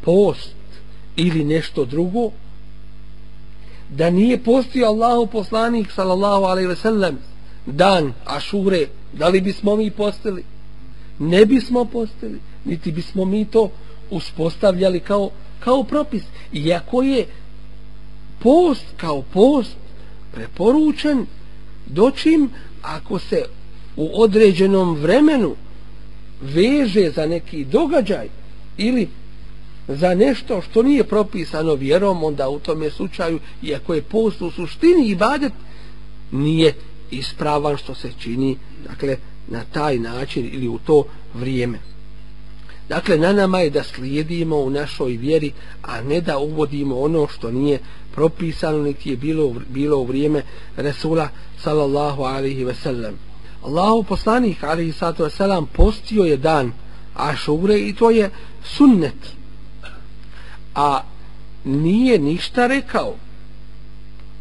[0.00, 0.54] post
[1.16, 2.30] ili nešto drugo
[3.90, 7.18] da nije postio Allahu poslanik sallallahu alejhi ve sellem
[7.66, 10.44] dan ašure da li bismo mi postili
[11.18, 13.70] ne bismo postili, niti bismo mi to
[14.10, 16.22] uspostavljali kao, kao propis.
[16.52, 17.26] Iako je
[18.38, 19.76] post kao post
[20.32, 21.26] preporučen
[21.86, 22.50] dočim
[22.82, 23.44] ako se
[23.96, 25.54] u određenom vremenu
[26.40, 28.28] veže za neki događaj
[28.76, 29.08] ili
[29.88, 35.08] za nešto što nije propisano vjerom, onda u tome slučaju, iako je post u suštini
[35.08, 35.52] i badet,
[36.32, 36.74] nije
[37.10, 38.56] ispravan što se čini,
[38.88, 39.16] dakle,
[39.48, 41.04] na taj način ili u to
[41.34, 41.78] vrijeme.
[42.88, 47.50] Dakle, na nama je da slijedimo u našoj vjeri, a ne da uvodimo ono što
[47.50, 47.78] nije
[48.14, 50.42] propisano, niti je bilo, bilo u vrijeme
[50.76, 51.28] Resula
[51.58, 53.25] sallallahu alaihi ve sellem.
[53.66, 56.72] Allahu poslanik alaihi sallatu ve postio je dan
[57.14, 58.30] Ašure i to je
[58.64, 59.36] sunnet.
[60.74, 61.02] A
[61.64, 63.14] nije ništa rekao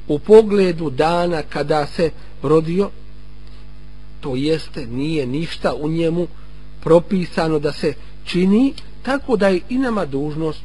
[0.08, 2.12] u pogledu dana kada se
[2.44, 2.90] rodio
[4.22, 6.28] to jeste nije ništa u njemu
[6.82, 7.94] propisano da se
[8.26, 10.62] čini tako da je i nama dužnost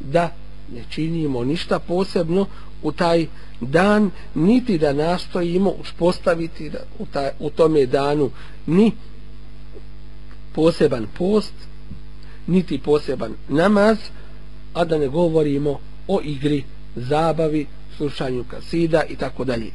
[0.00, 0.30] da
[0.74, 2.46] ne činimo ništa posebno
[2.82, 3.26] u taj
[3.60, 8.30] dan niti da nastojimo uspostaviti da u, ta, u tome danu
[8.66, 8.92] ni
[10.54, 11.54] poseban post
[12.46, 13.98] niti poseban namaz
[14.74, 16.64] a da ne govorimo o igri
[16.96, 17.66] zabavi
[17.96, 19.70] slušanju kasida i tako dalje.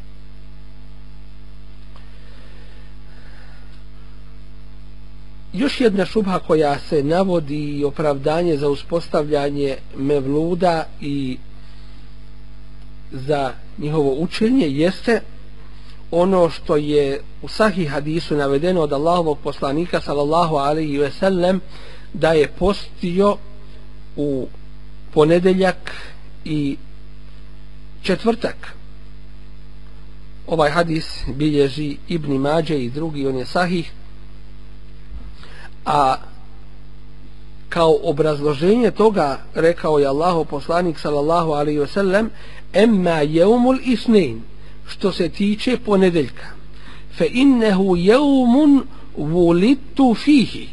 [5.54, 11.38] Još jedna šubha koja se navodi i opravdanje za uspostavljanje mevluda i
[13.14, 15.22] za njihovo učenje jeste
[16.12, 21.62] ono što je u sahih hadisu navedeno od Allahovog poslanika sallallahu alaihi ve sellem
[22.14, 23.38] da je postio
[24.16, 24.48] u
[25.14, 25.92] ponedeljak
[26.46, 26.78] i
[28.02, 28.76] četvrtak.
[30.48, 33.92] Ovaj hadis bilježi Ibn Mađe i drugi on je sahih.
[35.86, 36.16] A
[37.70, 42.30] kao obrazloženje toga rekao je Allahu poslanik sallallahu alaihi ve sellem
[42.74, 44.42] emma jeumul isnin
[44.88, 46.46] što se tiče ponedeljka.
[47.18, 48.84] Fe innehu jeumun
[49.18, 50.70] vulittu fihi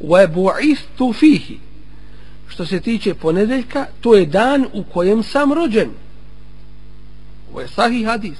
[0.00, 1.58] wa bu'istu fihi.
[2.48, 5.90] Što se tiče ponedeljka to je dan u kojem sam rođen.
[7.50, 8.38] Ovo je sahih hadis.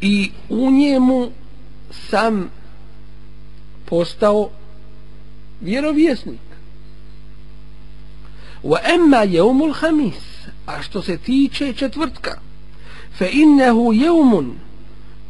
[0.00, 1.30] I u njemu
[2.10, 2.50] sam
[3.84, 4.50] postao
[5.60, 6.40] vjerovjesnik.
[8.62, 10.31] Wa emma jeumul hamis
[10.66, 12.38] a što se tiče četvrtka
[13.18, 14.58] fa innehu jevmun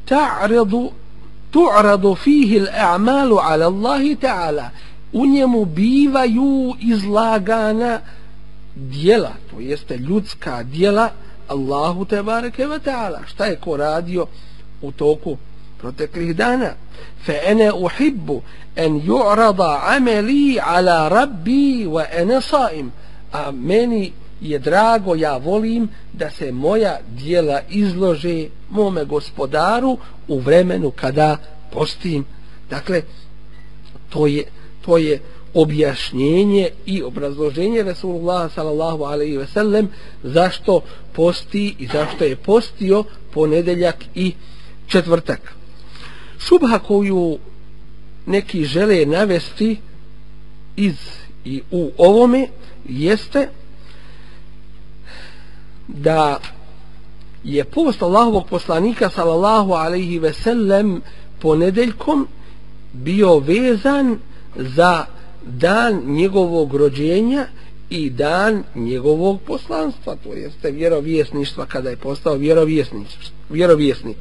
[0.06, 0.90] ta'radu
[1.52, 4.70] tu'radu fihi l'a'malu ala Allahi ta'ala.
[5.12, 8.00] U njemu bivaju izlagana
[8.74, 11.10] dijela to jeste ljudska dijela
[11.48, 13.26] Allahu te bareke ve ta'ala.
[13.26, 14.26] Šta je ko radio
[14.82, 15.36] u toku
[15.78, 16.70] proteklih dana?
[17.24, 18.42] Fa ene uhibbu
[18.76, 22.92] en ju'rada ameli ala rabbi wa ene saim.
[23.32, 24.12] A meni
[24.42, 31.36] je drago ja volim da se moja dijela izlože mome gospodaru u vremenu kada
[31.72, 32.24] postim
[32.70, 33.02] dakle
[34.10, 34.44] to je
[34.84, 35.20] to je
[35.54, 39.88] objašnjenje i obrazloženje Rasulullah sallallahu alaihi ve sellem
[40.22, 40.80] zašto
[41.12, 44.34] posti i zašto je postio ponedeljak i
[44.86, 45.54] četvrtak.
[46.38, 47.38] Šubha koju
[48.26, 49.76] neki žele navesti
[50.76, 50.96] iz
[51.44, 52.48] i u ovome
[52.88, 53.48] jeste
[55.88, 56.40] da
[57.44, 61.02] je post Allahovog poslanika sallallahu alaihi ve sellem
[61.40, 62.26] ponedeljkom
[62.92, 64.18] bio vezan
[64.56, 65.06] za
[65.46, 67.46] dan njegovog rođenja
[67.90, 73.08] i dan njegovog poslanstva, to jeste vjerovjesništva kada je postao vjerovjesnik.
[73.50, 74.16] vjerovjesnik.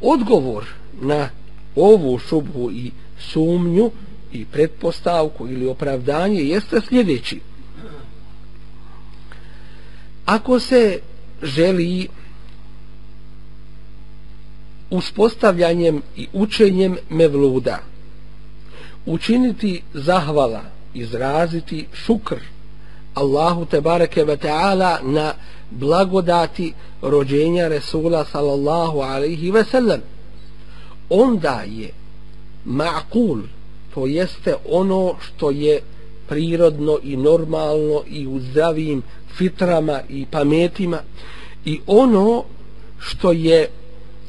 [0.00, 0.64] Odgovor
[1.00, 1.28] na
[1.76, 3.90] ovu šubhu i sumnju
[4.32, 7.40] i pretpostavku ili opravdanje jeste sljedeći.
[10.30, 11.00] Ako se
[11.42, 12.08] želi
[14.90, 17.78] uspostavljanjem i učenjem mevluda
[19.06, 20.62] učiniti zahvala
[20.94, 22.36] izraziti šukr
[23.14, 25.32] Allahu te bareke ve taala na
[25.70, 30.00] blagodati rođenja Resula sallallahu alaihi ve sellem
[31.08, 31.90] onda je
[32.66, 33.42] ma'kul
[33.94, 35.80] to jeste ono što je
[36.28, 39.02] prirodno i normalno i u zdravim
[39.34, 40.98] fitrama i pametima
[41.64, 42.44] i ono
[42.98, 43.68] što je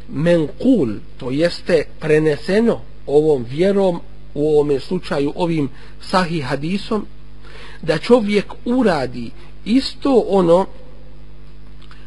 [0.09, 3.99] menkul to jeste preneseno ovom vjerom
[4.33, 5.69] u ovome slučaju ovim
[6.01, 7.05] sahih hadisom
[7.81, 9.31] da čovjek uradi
[9.65, 10.65] isto ono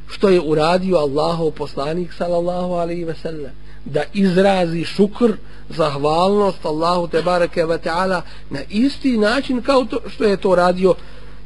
[0.08, 3.52] što je uradio Allahov poslanik sallallahu alaihi ve sellem
[3.84, 5.32] da izrazi šukr
[5.68, 10.94] zahvalnost Allahu te bareke ve taala na isti način kao to što je to radio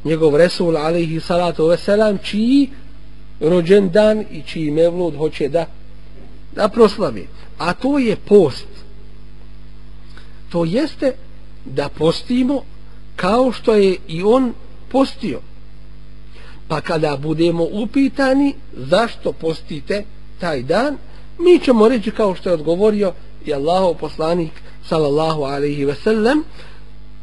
[0.04, 2.70] njegov Resul alaihi salatu veselam čiji
[3.40, 5.66] rođen dan i čiji mevlud hoće da
[6.54, 7.28] da proslavi.
[7.58, 8.66] A to je post.
[10.48, 11.12] To jeste
[11.64, 12.62] da postimo
[13.16, 14.52] kao što je i on
[14.88, 15.40] postio.
[16.68, 20.04] Pa kada budemo upitani zašto postite
[20.40, 20.96] taj dan
[21.38, 23.12] mi ćemo reći kao što je odgovorio
[23.46, 24.52] i Allahov poslanik
[24.88, 26.44] sallallahu alaihi ve sellem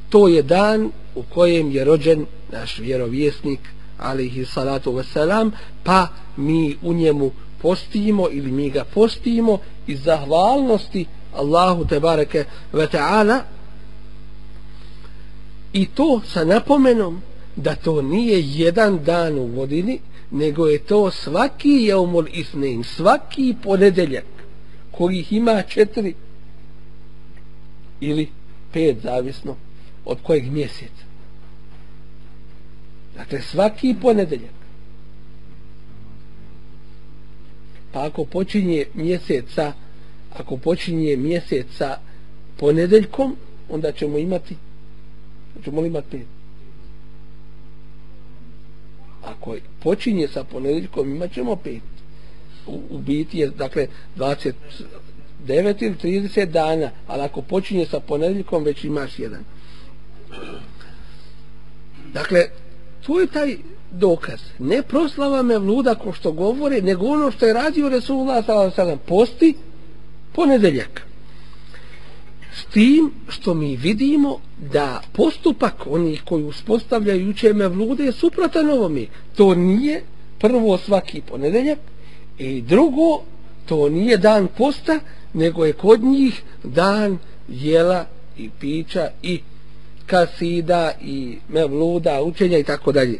[0.09, 2.25] to je dan u kojem je rođen
[2.59, 3.59] naš vjerovjesnik
[3.99, 5.51] alihi salatu wasalam
[5.83, 12.87] pa mi u njemu postimo ili mi ga postimo iz zahvalnosti Allahu te bareke ve
[12.87, 13.39] taala.
[15.73, 17.21] I to sa napomenom
[17.55, 19.99] da to nije jedan dan u godini
[20.31, 24.25] nego je to svaki jeumul isnin svaki ponedeljak
[24.91, 26.13] koji ima četiri
[27.99, 28.27] ili
[28.73, 29.55] pet zavisno
[30.05, 31.04] od kojeg mjeseca
[33.15, 34.55] dakle svaki ponedeljak.
[37.91, 39.73] Pa ako počinje mjeseca
[40.33, 41.97] ako počinje mjeseca
[42.57, 43.35] ponedeljkom
[43.69, 44.55] onda ćemo imati
[45.63, 46.27] ćemo li imati pet?
[49.23, 51.81] Ako počinje sa ponedeljkom imat ćemo pet.
[52.67, 53.87] U, u biti je dakle
[54.17, 54.53] 29
[55.83, 55.95] ili
[56.29, 59.43] 30 dana ali ako počinje sa ponedeljkom već imaš jedan.
[62.13, 62.45] Dakle
[63.05, 63.57] to je taj
[63.91, 64.39] dokaz.
[64.59, 68.97] Ne proslava me vluda ko što govore, nego ono što je radio Resulullah s.a.v.
[69.07, 69.53] posti
[70.33, 71.01] ponedeljak.
[72.55, 74.39] S tim što mi vidimo
[74.71, 79.05] da postupak onih koji uspostavljaju uče Mevlude je suprotan ovome.
[79.35, 80.03] To nije
[80.39, 81.79] prvo svaki ponedeljak
[82.37, 83.21] i drugo
[83.65, 84.99] to nije dan posta,
[85.33, 88.05] nego je kod njih dan jela
[88.37, 89.39] i pića i
[90.06, 93.18] kasida i mevluda, učenja i tako dalje.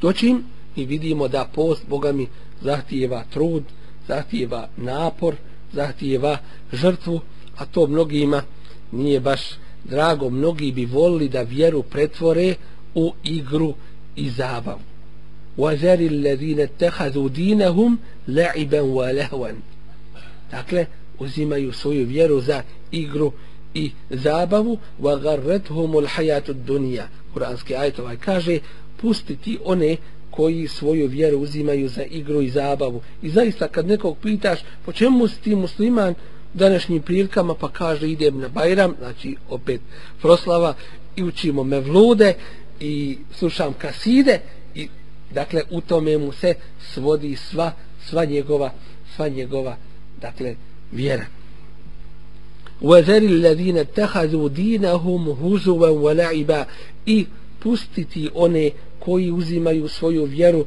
[0.00, 0.44] Doćim
[0.76, 2.26] i vidimo da post Boga mi
[2.62, 3.64] zahtijeva trud,
[4.08, 5.34] zahtijeva napor,
[5.72, 6.38] zahtijeva
[6.72, 7.20] žrtvu,
[7.56, 8.42] a to mnogima
[8.92, 9.40] nije baš
[9.84, 10.30] drago.
[10.30, 12.54] Mnogi bi volili da vjeru pretvore
[12.94, 13.74] u igru
[14.16, 14.80] i zabavu.
[15.58, 17.98] وَذَرِ الَّذِينَ اتَّخَذُوا دِينَهُمْ
[18.28, 19.52] لَعِبًا وَلَهْوًا
[20.51, 20.85] Dakle,
[21.19, 23.31] uzimaju svoju vjeru za igru
[23.73, 24.77] i zabavu.
[25.01, 27.07] wa وَغَرَّتْهُمُ alhayatu dunya.
[27.33, 28.59] Kuranski ajet ovaj kaže,
[29.01, 29.97] pustiti one
[30.31, 33.01] koji svoju vjeru uzimaju za igru i zabavu.
[33.21, 36.13] I zaista kad nekog pitaš po čemu si ti musliman
[36.53, 39.81] u današnjim prilikama, pa kaže idem na Bajram, znači opet
[40.21, 40.73] proslava,
[41.17, 42.33] i učimo mevlude
[42.79, 44.39] i slušam kaside
[44.75, 44.87] i
[45.31, 46.53] dakle u tome mu se
[46.93, 47.71] svodi sva
[48.09, 48.71] sva njegova
[49.15, 49.75] sva njegova
[50.20, 50.56] dakle
[50.92, 51.26] vjera
[52.82, 56.66] وَذَرِ الَّذِينَ اتَّخَذُوا دِينَهُمْ هُزُوًا وَلَعِبًا
[57.06, 57.26] i
[57.60, 60.64] pustiti one koji uzimaju svoju vjeru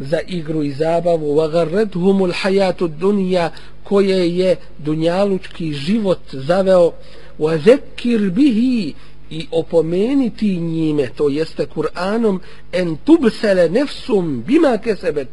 [0.00, 3.50] za igru i zabavu وَغَرَّدْهُمُ الْحَيَاتُ الدُّنْيَا
[3.84, 6.92] koje je dunjalučki život zaveo
[7.38, 8.92] وَذَكِّرْ بِهِ
[9.30, 12.40] i opomeniti njime, to jeste Kur'anom,
[12.72, 15.28] en tubsele nefsum bima kesebet,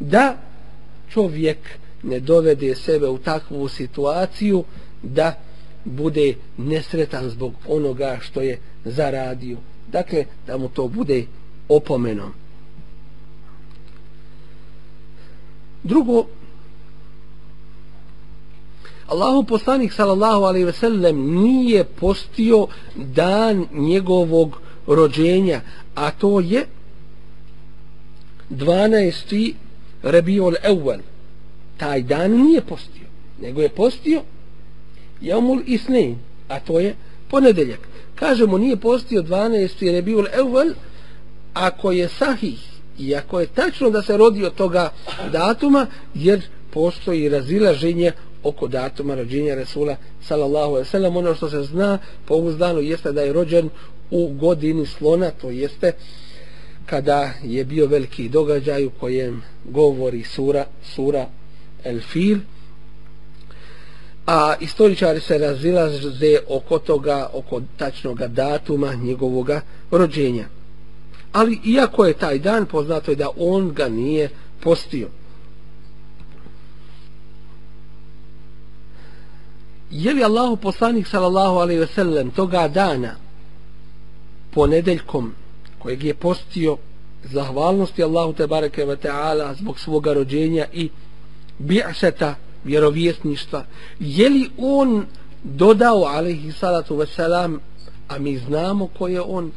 [0.00, 0.36] da
[1.12, 1.58] čovjek
[2.03, 4.63] ne dovede sebe u takvu situaciju
[5.03, 5.33] da
[5.85, 9.57] bude nesretan zbog onoga što je zaradio.
[9.91, 11.25] Dakle, da mu to bude
[11.69, 12.33] opomenom.
[15.83, 16.25] Drugo,
[19.07, 25.61] Allahu poslanik sallallahu alejhi ve sellem nije postio dan njegovog rođenja,
[25.95, 26.65] a to je
[28.49, 29.53] 12.
[30.03, 30.99] Rabiul Awwal.
[31.77, 33.07] Taj dan nije postio,
[33.41, 34.21] nego je postio
[35.21, 36.15] Jaumul Isnin,
[36.47, 36.95] a to je
[37.29, 37.79] ponedeljak.
[38.15, 39.85] Kažemo nije postio 12.
[39.85, 40.73] jer je bio Awwal
[41.53, 42.59] ako je sahih
[42.99, 44.89] i ako je tačno da se rodi od toga
[45.31, 46.41] datuma, jer
[46.73, 48.11] postoji razilaženje
[48.43, 53.21] oko datuma rođenja Resula sallallahu alejhi ve sellem ono što se zna pouzdano jeste da
[53.21, 53.69] je rođen
[54.11, 55.93] u godini slona to jeste
[56.85, 60.65] kada je bio veliki događaj u kojem govori sura
[60.95, 61.25] sura
[61.83, 62.39] El Fil.
[64.25, 69.49] A istoričari se razilaze oko toga oko tačnog datuma njegovog
[69.91, 70.45] rođenja.
[71.31, 75.07] Ali iako je taj dan poznato je da on ga nije postio.
[79.91, 83.15] Je li Allahu poslanik sallallahu alejhi ve sellem toga dana
[84.53, 85.33] ponedeljkom
[85.79, 86.77] kojeg je postio
[87.23, 90.89] zahvalnosti Allahu te bareke ve taala zbog svoga rođenja i
[91.59, 93.65] bi'seta, vjerovjesništva.
[93.99, 95.05] Je li on
[95.43, 97.59] dodao alaihi salatu ve selam
[98.07, 99.51] a mi znamo ko je on?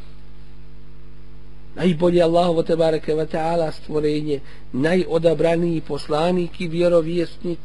[1.74, 4.40] Najbolji Allahu te bareke ve taala stvorenje
[4.72, 7.58] najodabraniji poslanik i vjerovjesnik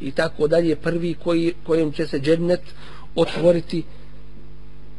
[0.00, 2.60] i tako dalje prvi koji, kojem će se džennet
[3.14, 3.82] otvoriti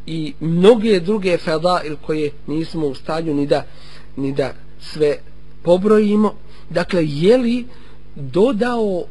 [0.06, 3.66] i mnoge druge fadail koje nismo u stanju ni da,
[4.16, 5.18] ni da sve
[5.64, 6.34] pobrojimo.
[6.70, 7.66] Dakle je li
[8.15, 9.05] dodao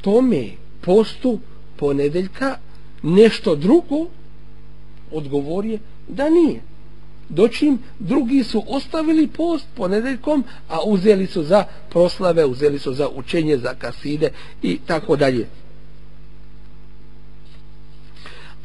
[0.00, 1.38] tome postu
[1.76, 2.56] ponedeljka
[3.02, 4.06] nešto drugo
[5.12, 5.78] odgovor je
[6.08, 6.62] da nije
[7.28, 13.56] doćim drugi su ostavili post ponedeljkom, a uzeli su za proslave, uzeli su za učenje,
[13.58, 14.30] za kaside
[14.62, 15.46] i tako dalje.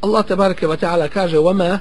[0.01, 1.80] Allah tabaraka wa ta'ala kaže وَمَا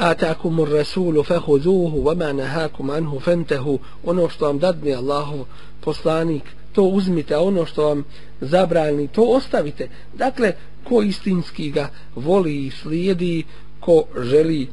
[0.00, 3.78] آتاكم الرسول فخذوه وما نهاكم عنه فانتهوا.
[4.04, 5.46] Ono što vam dadne Allahu
[5.80, 6.42] poslanik
[6.72, 8.04] to uzmite a ono što vam
[8.40, 9.88] zabrani to ostavite.
[10.14, 10.52] Dakle
[10.84, 13.44] ko istinski ga voli i slijedi
[13.80, 14.68] ko želi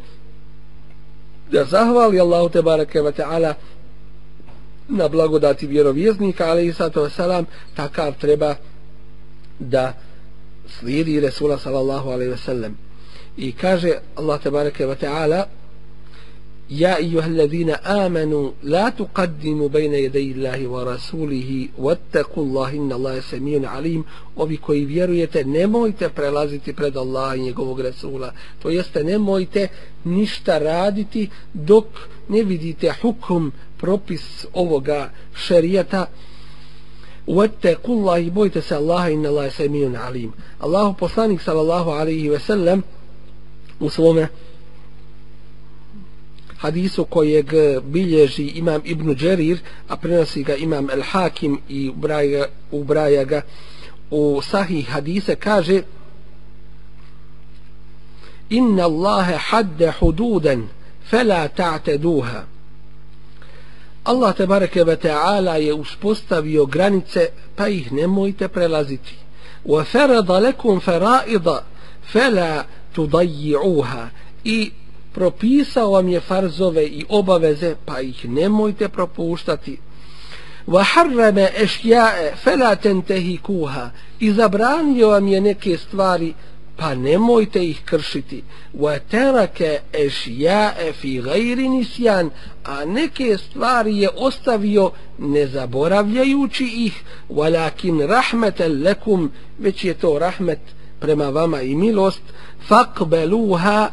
[1.51, 3.53] da zahvali Allahu te bareke ve taala
[4.87, 8.55] na blagodati vjerovjesnika ali i sato selam takav treba
[9.59, 9.93] da
[10.79, 12.86] slijedi Resula sallallahu alejhi ve sellem.
[13.36, 15.48] i kaže Allah te bareke ve taala
[16.72, 23.70] يا أيها الذين آمنوا لا تقدموا بين يدي الله ورسوله واتقوا الله إن الله سميع
[23.70, 24.04] عليم
[24.36, 28.32] ovi koji vjerujete nemojte prelaziti pred Allah i njegovog Rasula
[28.62, 29.68] to jeste nemojte
[30.04, 31.86] ništa raditi dok
[32.28, 36.06] ne vidite hukum propis ovoga šerijata
[37.26, 42.82] واتقوا الله bojte se Allaha inna Allah samiun alim Allahu poslanik sallallahu alejhi ve sellem
[43.79, 44.27] u svome
[46.57, 52.45] hadisu kojeg eh, bilježi imam Ibn Đerir, a prenosi ga imam El Hakim i ubraja,
[52.71, 53.41] ubraja ga
[54.11, 55.81] u sahih hadise, kaže
[58.49, 60.67] Inna Allahe hadde hududan,
[61.09, 62.43] fela ta'teduha.
[64.03, 69.15] Allah te bareke ve ta'ala je uspostavio granice, pa ih nemojte prelaziti.
[69.65, 71.63] Wa farada lakum fara'ida,
[72.11, 72.63] fela
[72.97, 74.09] tudayyi'uha.
[74.43, 74.71] I
[75.13, 79.77] propisao vam je farzove i obaveze, pa ih nemojte propuštati.
[80.67, 83.89] Wa harrama ashya'a fala tantahikuha.
[84.19, 86.33] I zabranio vam je neke stvari,
[86.77, 88.43] pa nemojte ih kršiti.
[88.73, 92.29] Wa taraka ashya'a fi ghairi nisyan.
[92.63, 100.76] A neke stvari je ostavio ne zaboravljajući ih, walakin rahmatan lakum, već je to rahmet
[100.99, 102.21] prema vama i milost,
[102.67, 103.89] faqbaluha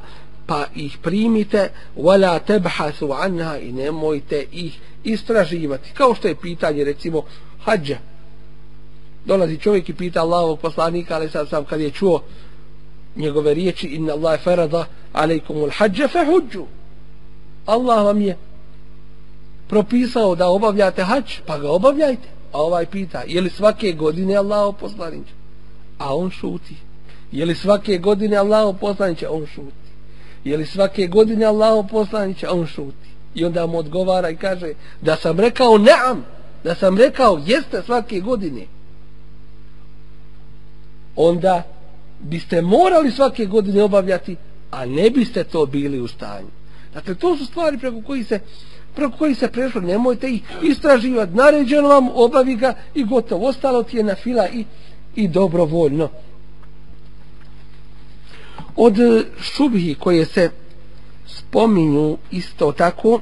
[0.46, 5.92] pa ih primite wala tabhasu anha i nemojte ih istraživati.
[5.94, 7.22] Kao što je pitanje recimo
[7.64, 7.98] hadža
[9.24, 12.22] dolazi čovjek i pita Allahovog poslanika ali sad sam kad je čuo
[13.16, 16.64] njegove riječi inna Allah farada alejkumul hadža fa hudžu
[17.66, 18.36] Allah vam je
[19.68, 22.28] propisao da obavljate hađ pa ga obavljajte.
[22.52, 25.26] A ovaj pita je li svake godine Allah poslanik?
[25.98, 26.74] A on šuti
[27.38, 29.84] je li svake godine Allaho poslanik on šuti
[30.44, 33.08] je li svake godine Allahu poslanić, on šuti.
[33.34, 36.24] I onda mu odgovara i kaže, da sam rekao neam,
[36.64, 38.66] da sam rekao jeste svake godine.
[41.16, 41.62] Onda
[42.20, 44.36] biste morali svake godine obavljati,
[44.70, 46.50] a ne biste to bili u stanju.
[46.94, 48.40] Dakle, to su stvari preko koji se
[48.94, 53.48] preko koji se prešlo, nemojte ih istraživati, naređeno vam, obavi ga i gotovo.
[53.48, 54.64] Ostalo ti je na fila i,
[55.14, 56.08] i dobrovoljno
[58.76, 58.96] od
[59.40, 60.50] šubhi koje se
[61.26, 63.20] spominju isto tako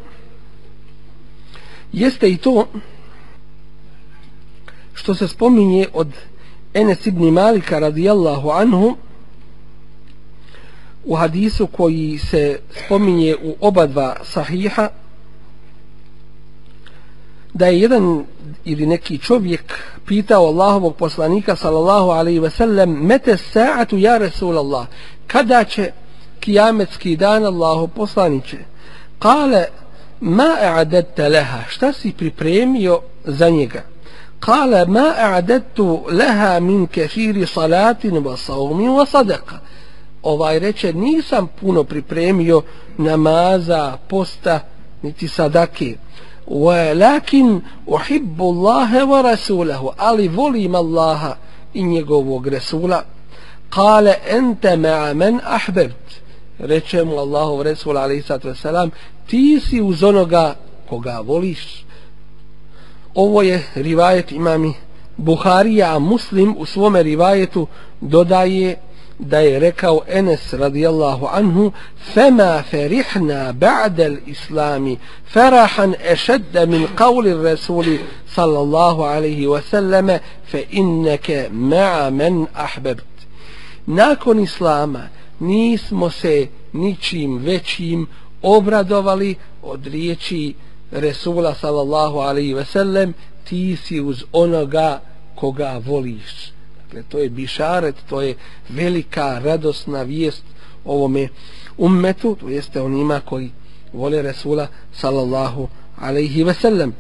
[1.92, 2.66] jeste i to
[4.94, 6.09] što se spominje od
[6.74, 8.96] Enes ibn Malika radijallahu anhu
[11.05, 14.88] u hadisu koji se spominje u oba dva sahiha
[17.55, 18.24] da je jedan
[18.64, 19.74] ili neki čovjek
[20.07, 24.86] pitao Allahovog poslanika sallallahu alaihi ve sellem mete sa'atu ja Rasulallah?
[25.26, 25.92] Kada će
[26.40, 28.59] kijametski dan Allahu poslaniće?
[29.18, 29.64] Kale
[30.20, 31.59] ma a'adette leha.
[31.68, 33.82] Šta si pripremio za njega?
[34.40, 39.59] Kale ma a'adettu leha min kefiri salatin wa saumi wa sadaka
[40.22, 42.62] ovaj reče nisam puno pripremio
[42.98, 44.61] namaza posta
[45.03, 45.96] niti sadake.
[46.53, 47.61] ولكن
[47.94, 51.36] احب الله ورسوله ألي ظلم الله
[51.76, 53.05] ان يقوم رسوله
[53.70, 55.92] قال انت مع من احببت
[56.61, 58.90] رجم الله ورسول عليه الصلاه والسلام
[59.28, 60.57] تي سي وزنغا
[60.90, 61.84] كغا وليش
[63.16, 64.74] أوه رواية إمامي
[65.18, 67.68] بخاري عن مسلم أسوام روايته
[68.03, 68.78] دودايه
[69.18, 71.72] da je rekao Enes radijallahu anhu
[72.14, 74.98] fema ferihna ba'da islami
[75.32, 78.00] farahan ešedda min qavli rasuli
[78.34, 80.18] sallallahu alaihi wasallame
[80.50, 83.04] fe inneke ma'a men ahbebt
[83.86, 85.08] nakon islama
[85.40, 88.06] nismo se ničim većim
[88.42, 90.54] obradovali od riječi
[90.92, 93.12] Resula sallallahu alaihi wasallam
[93.44, 95.00] ti si uz onoga
[95.34, 96.52] koga voliš.
[96.93, 98.34] Dakle, to je bišaret, to je
[98.68, 100.43] velika, radosna vijest
[100.84, 101.28] ovome
[101.78, 103.51] ummetu, to jeste onima koji
[103.93, 105.68] vole Resula sallallahu
[106.01, 106.95] alaihi ve sellem.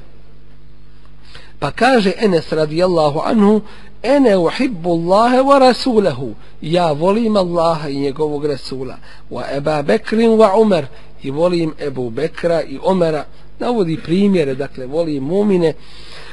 [1.58, 3.60] Pa kaže Enes radijallahu anhu,
[4.02, 8.96] ene uhibbu Allahe wa rasulahu, ja volim Allaha i njegovog Resula,
[9.30, 10.86] wa Eba Bekrin wa Umar,
[11.22, 13.24] i volim Ebu Bekra i Omera,
[13.58, 15.74] navodi primjere, dakle, volim mumine,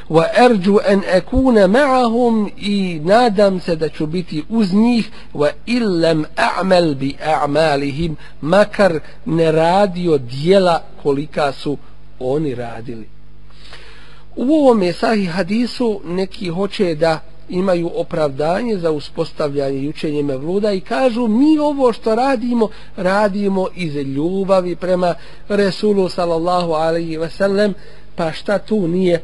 [0.09, 6.25] wa arju an akuna ma'ahum i nadam se da ću biti uz njih wa illam
[6.35, 11.77] a'mal bi a'malihim makar ne radio dijela kolika su
[12.19, 13.07] oni radili.
[14.35, 20.81] U ovom sahih hadisu neki hoće da imaju opravdanje za uspostavljanje i učenje mevluda i
[20.81, 25.15] kažu mi ovo što radimo, radimo iz ljubavi prema
[25.49, 27.73] Resulu sallallahu alaihi ve sellem,
[28.15, 29.21] pa šta tu nije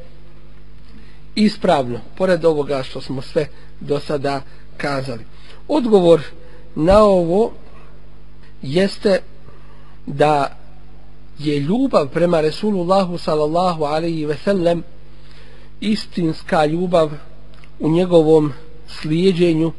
[1.35, 3.47] ispravno, pored ovoga što smo sve
[3.79, 4.41] do sada
[4.77, 5.25] kazali.
[5.67, 6.21] Odgovor
[6.75, 7.51] na ovo
[8.61, 9.21] jeste
[10.05, 10.57] da
[11.39, 14.83] je ljubav prema Resulullahu sallallahu alaihi ve sellem
[15.79, 17.11] istinska ljubav
[17.79, 18.53] u njegovom
[18.87, 19.71] slijedjenju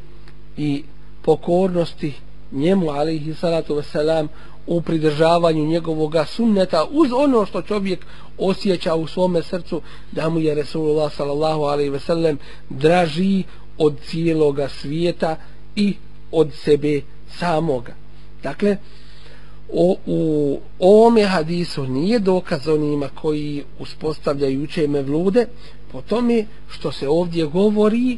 [0.57, 0.83] i
[1.21, 2.13] pokornosti
[2.51, 4.27] njemu alaihi salatu ve selam
[4.67, 8.05] u pridržavanju njegovog sunneta uz ono što čovjek
[8.37, 12.37] osjeća u svome srcu da mu je Resulullah sallallahu alaihi ve sellem
[12.69, 13.43] draži
[13.77, 15.35] od cijeloga svijeta
[15.75, 15.95] i
[16.31, 17.01] od sebe
[17.39, 17.93] samoga.
[18.43, 18.77] Dakle,
[19.73, 25.47] o, u ovome hadisu nije dokaz onima koji uspostavljaju uče mevlude,
[25.91, 28.17] po tome što se ovdje govori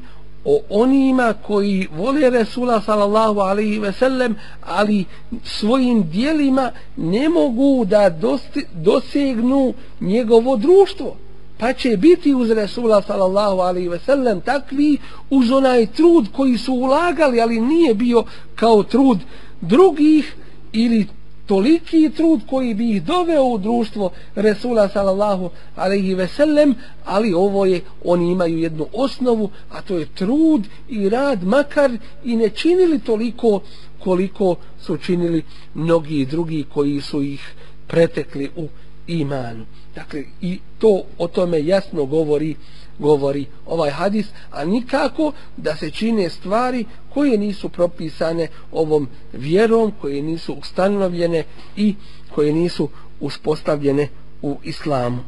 [0.49, 5.05] o onima koji vole Resula sallallahu alaihi ve sellem, ali
[5.43, 11.15] svojim dijelima ne mogu da dosti, dosegnu njegovo društvo.
[11.57, 14.97] Pa će biti uz Resula sallallahu alaihi ve sellem takvi
[15.29, 18.23] uz onaj trud koji su ulagali, ali nije bio
[18.55, 19.19] kao trud
[19.61, 20.35] drugih
[20.71, 21.07] ili
[21.49, 26.75] toliki trud koji bi ih doveo u društvo Resula sallallahu alaihi veselem,
[27.05, 31.91] ali ovo je, oni imaju jednu osnovu, a to je trud i rad, makar
[32.23, 33.61] i ne činili toliko
[33.99, 35.43] koliko su činili
[35.73, 37.53] mnogi drugi koji su ih
[37.87, 38.67] pretekli u
[39.07, 39.65] imanu.
[39.95, 42.55] Dakle, i to o tome jasno govori
[42.99, 50.21] govori ovaj hadis, a nikako da se čine stvari koje nisu propisane ovom vjerom, koje
[50.21, 51.43] nisu ustanovljene
[51.75, 51.95] i
[52.35, 52.89] koje nisu
[53.19, 54.07] uspostavljene
[54.41, 55.19] u islamu.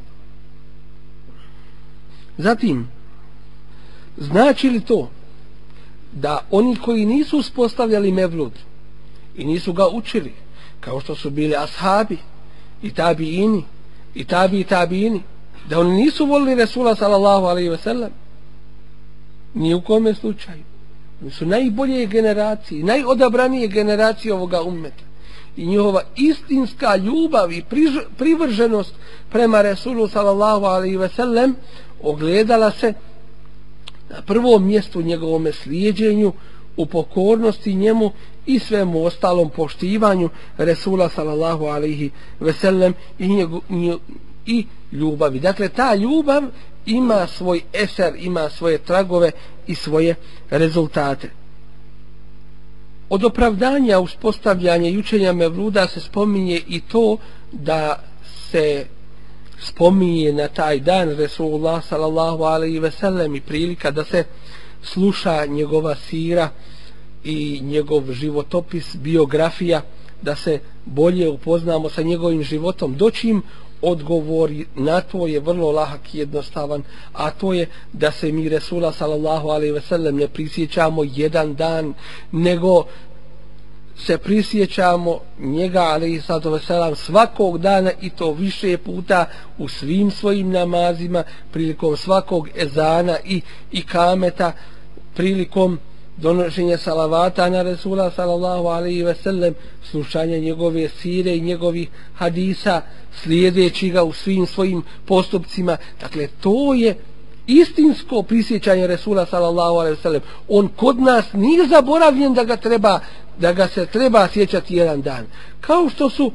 [2.38, 2.88] Zatim,
[4.18, 5.10] znači li to
[6.12, 8.52] da oni koji nisu uspostavljali mevlud
[9.36, 10.34] i nisu ga učili,
[10.80, 12.18] kao što su bili ashabi
[12.82, 13.64] i tabiini
[14.16, 15.22] i tabi i tabiini,
[15.70, 18.12] da oni nisu volili Resula sallallahu alaihi ve sellem.
[19.54, 20.64] Ni u kome slučaju.
[21.22, 25.04] Oni su najbolje generacije najodabranije generacije ovoga ummeta.
[25.58, 27.64] I njihova istinska ljubav i
[28.18, 28.96] privrženost
[29.30, 31.56] prema Resulu sallallahu alaihi ve sellem
[32.02, 32.94] ogledala se
[34.10, 36.34] na prvom mjestu njegovome slijedjenju
[36.78, 38.12] u pokornosti njemu
[38.46, 43.62] i svemu ostalom poštivanju Resula sallallahu alaihi ve sellem i, njegu,
[44.46, 45.40] i ljubavi.
[45.40, 46.44] Dakle, ta ljubav
[46.86, 49.32] ima svoj eser, ima svoje tragove
[49.68, 50.16] i svoje
[50.50, 51.30] rezultate.
[53.10, 57.18] Od opravdanja uspostavljanja i učenja Mevluda se spominje i to
[57.52, 58.04] da
[58.52, 58.86] se
[59.60, 64.24] spominje na taj dan Resulullah sallallahu alaihi ve sellem i prilika da se
[64.84, 66.50] sluša njegova sira
[67.24, 69.82] i njegov životopis, biografija,
[70.22, 73.42] da se bolje upoznamo sa njegovim životom, doćim
[73.82, 78.92] odgovor na to je vrlo lahak i jednostavan, a to je da se mi Resula
[78.92, 81.94] sallallahu alaihi ve sellem ne prisjećamo jedan dan,
[82.32, 82.86] nego
[83.96, 89.26] se prisjećamo njega alaihi sallatu ve svakog dana i to više puta
[89.58, 94.52] u svim svojim namazima, prilikom svakog ezana i, i kameta,
[95.16, 95.80] prilikom
[96.22, 99.56] donošenje salavata na Resula sallallahu alaihi ve sellem,
[99.92, 102.82] slušanje njegove sire i njegovih hadisa,
[103.24, 105.78] slijedeći ga u svim svojim postupcima.
[106.02, 106.96] Dakle, to je
[107.48, 110.22] istinsko prisjećanje Resula sallallahu alaihi ve sellem.
[110.50, 113.00] On kod nas nije zaboravljen da ga treba,
[113.40, 115.26] da ga se treba sjećati jedan dan.
[115.62, 116.32] Kao što su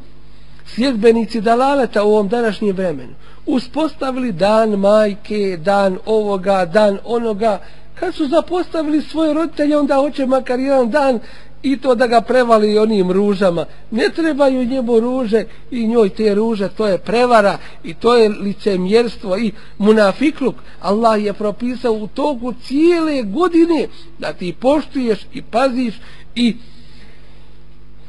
[0.67, 3.15] sljedbenici dalaleta u ovom današnjem vremenu
[3.47, 7.59] uspostavili dan majke, dan ovoga, dan onoga,
[8.01, 11.21] kad su zapostavili svoje roditelje, onda hoće makar jedan dan
[11.63, 13.67] i to da ga prevali onim ružama.
[13.91, 19.39] Ne trebaju njemu ruže i njoj te ruže, to je prevara i to je licemjerstvo
[19.39, 20.55] i munafikluk.
[20.81, 23.89] Allah je propisao u toku cijele godine
[24.19, 25.95] da ti poštuješ i paziš
[26.35, 26.57] i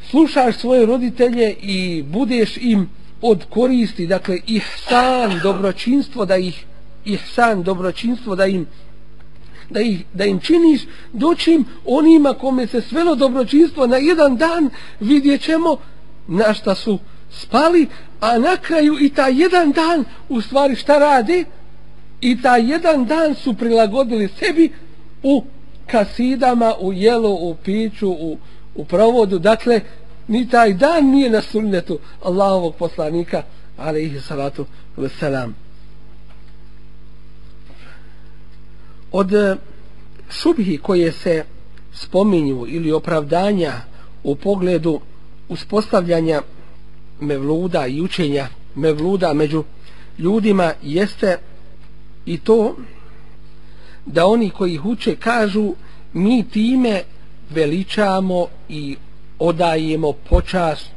[0.09, 2.89] slušaš svoje roditelje i budeš im
[3.21, 6.65] od koristi, dakle ihsan, dobročinstvo da ih
[7.05, 8.67] ihsan, dobročinstvo da im
[9.70, 10.82] da, ih, da im činiš
[11.13, 15.78] doćim onima kome se svelo dobročinstvo na jedan dan vidjet ćemo
[16.28, 16.99] na šta su
[17.32, 17.88] spali
[18.20, 21.45] a na kraju i ta jedan dan u stvari šta radi
[22.22, 24.72] i ta jedan dan su prilagodili sebi
[25.24, 25.43] u
[25.88, 28.38] kasidama, u jelu, u piću, u,
[28.76, 29.39] u provodu.
[29.39, 29.82] Dakle
[30.28, 33.43] ni taj dan nije na sunnetu Allahovog poslanika
[33.78, 34.65] alaihi salatu
[34.97, 35.66] wasalam
[39.18, 39.55] od e,
[40.30, 41.43] šubhi koje se
[41.93, 43.74] spominju ili opravdanja
[44.24, 44.99] u pogledu
[45.49, 46.41] uspostavljanja
[47.20, 49.63] mevluda i učenja mevluda među
[50.20, 51.38] ljudima jeste
[52.26, 52.76] i to
[54.05, 55.74] da oni koji ih uče kažu
[56.13, 57.01] mi time
[57.49, 58.95] veličamo i
[59.39, 60.91] odajemo počast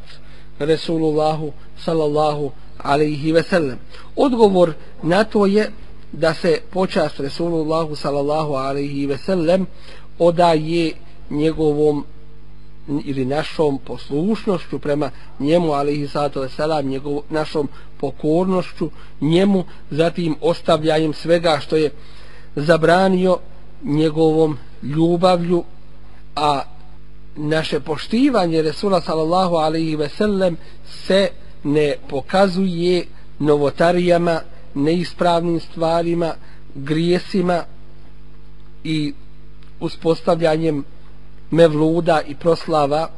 [0.58, 1.52] Resulullahu
[1.84, 3.78] sallallahu alaihi ve sellem.
[4.16, 5.70] Odgovor na to je
[6.12, 9.66] da se počast Resulullahu sallallahu alaihi ve sellem
[10.18, 10.92] odaje
[11.30, 12.04] njegovom
[13.04, 17.68] ili našom poslušnošću prema njemu alaihi sallatu selam njegov, našom
[18.00, 18.90] pokornošću
[19.20, 21.90] njemu zatim ostavljanjem svega što je
[22.56, 23.38] zabranio
[23.82, 25.64] njegovom ljubavlju
[26.36, 26.62] a
[27.36, 30.56] naše poštivanje Resula sallallahu alaihi ve sellem
[31.06, 31.28] se
[31.64, 33.06] ne pokazuje
[33.38, 34.40] novotarijama,
[34.74, 36.34] neispravnim stvarima,
[36.74, 37.64] grijesima
[38.84, 39.12] i
[39.80, 40.84] uspostavljanjem
[41.50, 43.08] mevluda i proslava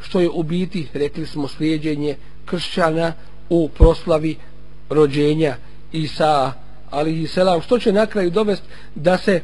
[0.00, 3.12] što je u biti, rekli smo, slijedjenje kršćana
[3.50, 4.36] u proslavi
[4.90, 5.56] rođenja
[5.92, 6.52] Isa
[6.90, 7.62] ali i selam.
[7.62, 9.40] Što će na kraju dovesti da se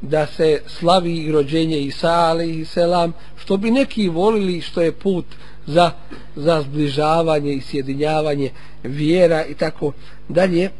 [0.00, 5.24] da se slavi rođenje Isa ali i selam što bi neki volili što je put
[5.66, 5.90] za,
[6.36, 8.50] za zbližavanje i sjedinjavanje
[8.82, 9.92] vjera i tako
[10.28, 10.70] dalje.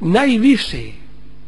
[0.00, 0.92] Najviše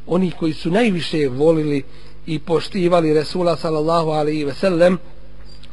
[0.06, 1.82] oni koji su najviše volili
[2.26, 4.98] i poštivali Resula sallallahu alaihi ve sellem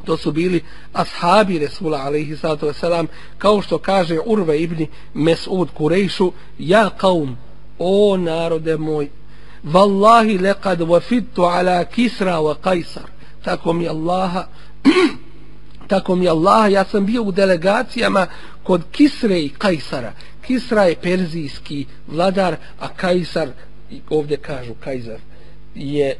[0.05, 0.63] to su bili
[0.93, 7.37] ashabi Resula alaihi sallatu ve selam kao što kaže Urve ibn Mesud Kurejšu ja kaum
[7.79, 9.09] o narode moj
[9.63, 13.09] vallahi lekad wafidtu ala kisra wa kajsar
[13.43, 14.47] tako mi Allaha
[15.93, 18.27] tako mi Allah, ja sam bio u delegacijama
[18.63, 20.13] kod Kisre i Kajsara
[20.45, 23.49] Kisra je perzijski vladar a Kajsar
[24.09, 25.19] ovdje kažu Kajsar
[25.75, 26.15] je e,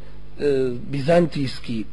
[0.90, 1.84] bizantijski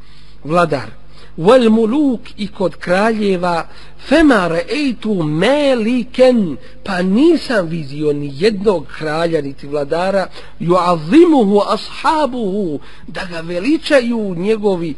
[0.44, 0.90] vladar.
[1.38, 3.66] Wal muluk i kod kraljeva
[4.08, 10.26] fema re'eitu meliken pa nisam vidio ni jednog kralja niti vladara
[10.60, 14.94] ju'azimuhu ashabuhu da ga veličaju njegovi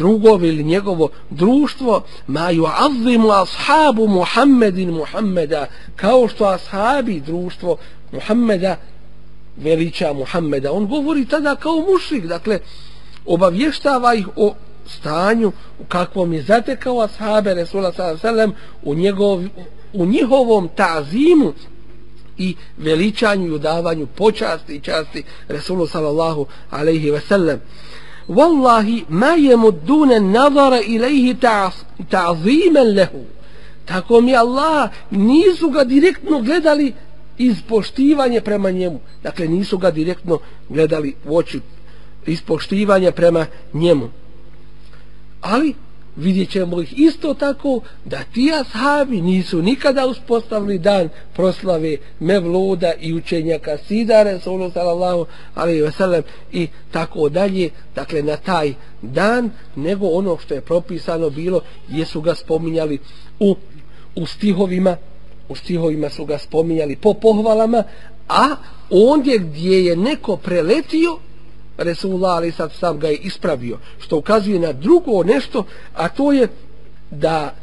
[0.00, 7.76] drugom ili njegovo društvo ma ju'azimu ashabu Muhammedin Muhammeda kao što ashabi društvo
[8.12, 8.76] Muhammeda
[9.56, 10.72] veliča Muhammeda.
[10.72, 12.58] On govori tada kao mušrik dakle
[13.26, 14.54] obavještava ih o
[14.86, 19.44] stanju u kakvom je zatekao ashabe Resula sallam u, njegov,
[19.92, 21.52] u njihovom tazimu
[22.38, 27.60] i veličanju i udavanju počasti i časti Resulu sallallahu alaihi ve sellem.
[28.28, 31.34] Wallahi ma yamudduna nazara ilayhi
[32.10, 33.24] ta'ziman lahu.
[33.84, 36.94] Tako mi Allah nisu ga direktno gledali
[37.38, 39.00] iz poštivanja prema njemu.
[39.22, 41.60] Dakle nisu ga direktno gledali u oči
[42.26, 44.10] iz poštivanja prema njemu.
[45.40, 45.74] Ali
[46.16, 53.14] vidjet ćemo ih isto tako da ti ashabi nisu nikada uspostavili dan proslave mevluda i
[53.14, 60.38] učenja kasidare Resulu sallallahu alaihi wasallam i tako dalje dakle na taj dan nego ono
[60.38, 62.98] što je propisano bilo jesu ga spominjali
[63.40, 63.56] u,
[64.14, 64.96] u stihovima
[65.48, 67.84] u stihovima su ga spominjali po pohvalama
[68.28, 68.56] a
[68.90, 71.18] ondje gdje je neko preletio
[71.80, 75.64] Resulullah ali sad sam ga je ispravio što ukazuje na drugo nešto
[75.94, 76.48] a to je
[77.10, 77.54] da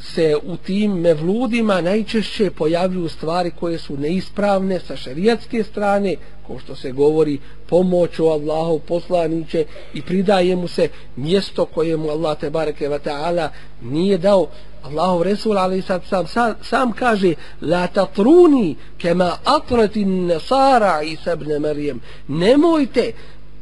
[0.00, 6.76] se u tim mevludima najčešće pojavljuju stvari koje su neispravne sa šarijatske strane ko što
[6.76, 7.38] se govori
[7.68, 12.98] pomoć o Allahu poslaniće i pridaje mu se mjesto koje mu Allah te bareke ve
[12.98, 13.50] taala
[13.82, 14.46] nije dao.
[14.82, 21.62] Allahu Resul ali sad sam, sam, sam kaže la tatruni kema atrati nasara Isa ibn
[21.62, 23.12] Marijem nemojte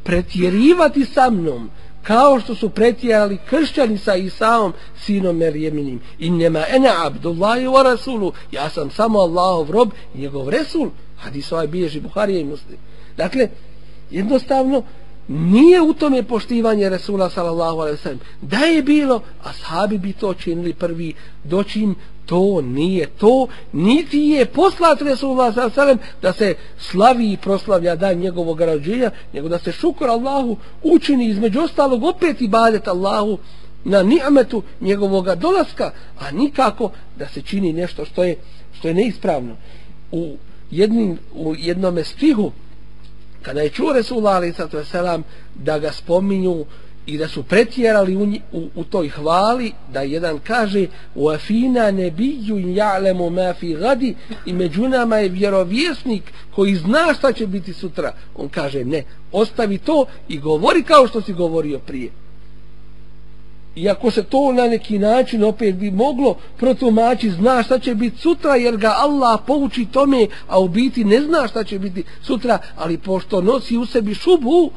[0.03, 1.69] pretjerivati sa mnom
[2.03, 8.33] kao što su pretjerali kršćani sa Isaom sinom Merjeminim i nema ene abdullahi wa rasulu.
[8.51, 10.89] Ja sam samo Allahov rob njegov resul.
[11.17, 12.77] Hadis ovaj bilježi Buharija i muslim.
[13.17, 13.49] Dakle
[14.11, 14.83] jednostavno
[15.27, 18.19] nije u tome poštivanje Resula sallallahu alaihi sallam.
[18.41, 21.95] Da je bilo ashabi bi to činili prvi doćim
[22.29, 25.97] to nije to, niti je poslat Resulullah s.a.v.
[26.21, 31.61] da se slavi i proslavlja dan njegovog rođenja, nego da se šukor Allahu učini između
[31.61, 33.37] ostalog opet i badet Allahu
[33.83, 38.35] na ni'metu njegovog dolaska, a nikako da se čini nešto što je,
[38.73, 39.55] što je neispravno.
[40.11, 40.37] U,
[40.71, 42.51] jednim, u jednom stihu,
[43.41, 45.19] kada je čuo Resulullah s.a.v.
[45.55, 46.65] da ga spominju
[47.09, 52.55] i da su pretjerali u, u, u toj hvali da jedan kaže u afina nebiju
[52.55, 56.23] ja'lemu ma fi gadi i među nama je vjerovjesnik
[56.55, 58.13] koji zna šta će biti sutra.
[58.35, 62.11] On kaže ne, ostavi to i govori kao što si govorio prije.
[63.75, 68.55] Iako se to na neki način opet bi moglo protumači zna šta će biti sutra
[68.55, 72.97] jer ga Allah pouči tome a u biti ne zna šta će biti sutra ali
[72.97, 74.71] pošto nosi u sebi šubu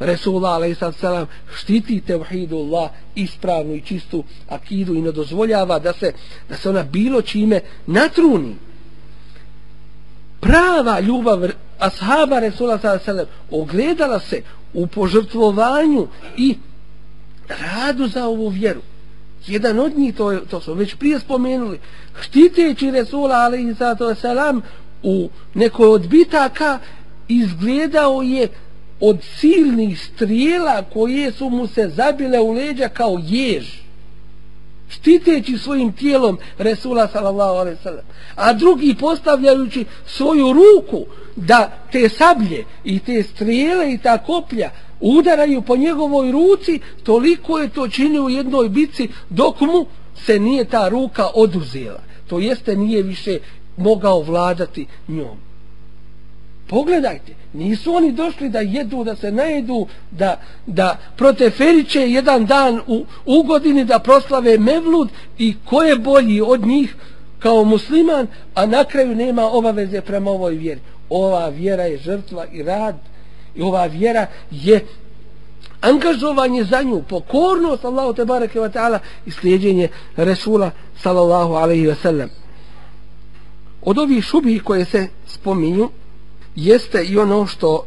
[0.00, 1.28] Resulullah a.s.
[1.56, 6.12] štiti tevhidullah ispravnu i čistu akidu i ne dozvoljava da se,
[6.48, 8.56] da se ona bilo čime natruni.
[10.40, 13.08] Prava ljubav ashaba Resula a.s.
[13.50, 14.42] ogledala se
[14.74, 16.56] u požrtvovanju i
[17.48, 18.80] radu za ovu vjeru.
[19.46, 21.80] Jedan od njih, to, to smo već prije spomenuli,
[22.20, 24.24] štiteći Resulullah a.s.
[25.02, 26.78] u nekoj odbitaka
[27.28, 28.48] izgledao je
[29.00, 33.64] od silnih strijela koje su mu se zabile u leđa kao jež
[34.88, 42.64] štiteći svojim tijelom Resula sallallahu alaihi sallam a drugi postavljajući svoju ruku da te sablje
[42.84, 44.70] i te strijele i ta koplja
[45.00, 49.86] udaraju po njegovoj ruci toliko je to činio u jednoj bici dok mu
[50.26, 52.00] se nije ta ruka oduzela.
[52.28, 53.38] To jeste nije više
[53.76, 55.49] mogao vladati njom.
[56.70, 63.04] Pogledajte, nisu oni došli da jedu, da se najedu, da, da proteferiće jedan dan u,
[63.26, 65.08] u godini da proslave Mevlud
[65.38, 66.94] i ko je bolji od njih
[67.38, 70.80] kao musliman, a na kraju nema obaveze prema ovoj vjeri.
[71.08, 72.96] Ova vjera je žrtva i rad
[73.54, 74.86] i ova vjera je
[75.80, 80.70] angažovanje za nju, pokornost Allahu te bareke ve ta'ala i slijedeње Resula
[81.02, 82.30] sallallahu alejhi ve sellem.
[83.82, 85.90] Od ovih šubi koje se spominju,
[86.56, 87.84] jeste i ono što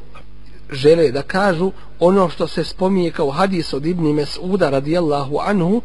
[0.72, 5.82] žele da kažu ono što se spominje kao hadis od Ibni Mes'uda radijallahu anhu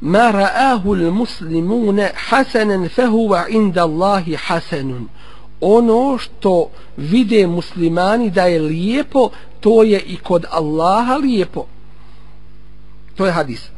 [0.00, 5.08] ma ra'ahu l-muslimune hasanen fehuva inda Allahi hasanun.
[5.60, 9.30] Ono što vide muslimani da je lijepo
[9.60, 11.66] to je i kod Allaha lijepo.
[13.16, 13.68] To je hadis.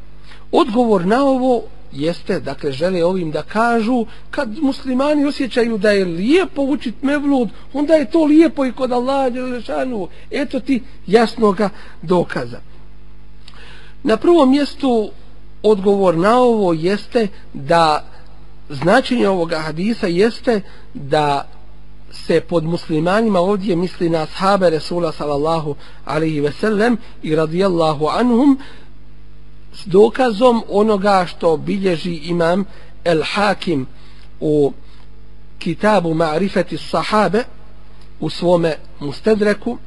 [0.52, 1.62] Odgovor na ovo
[1.92, 7.94] jeste, dakle, žele ovim da kažu, kad muslimani osjećaju da je lijepo učit mevlud, onda
[7.94, 10.08] je to lijepo i kod Allaha Đelešanu.
[10.30, 11.68] Eto ti jasnoga
[12.02, 12.60] dokaza.
[14.02, 15.10] Na prvom mjestu
[15.62, 18.04] odgovor na ovo jeste da
[18.68, 20.60] značenje ovoga hadisa jeste
[20.94, 21.48] da
[22.12, 25.74] se pod muslimanima ovdje misli na ashabe Resula sallallahu
[26.04, 28.58] alaihi ve sellem i radijallahu anhum
[29.76, 32.64] s dokazom onoga što bilježi imam
[33.04, 33.86] El Hakim
[34.40, 34.72] u
[35.58, 37.44] kitabu Ma'rifati Sahabe
[38.20, 39.78] u svome Mustedreku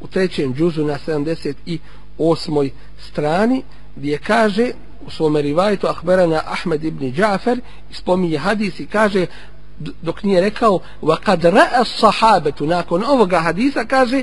[0.00, 2.70] u trećem džuzu na 78.
[2.98, 3.62] strani
[3.96, 4.70] gdje kaže
[5.06, 7.60] u svome rivajtu Ahberana Ahmed ibn Džafer
[7.90, 9.26] spominje hadis i kaže
[10.02, 14.22] dok nije rekao wa kad ra'a sahabetu nakon ovoga hadisa kaže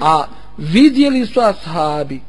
[0.00, 0.24] a
[0.58, 2.20] vidjeli su ashabi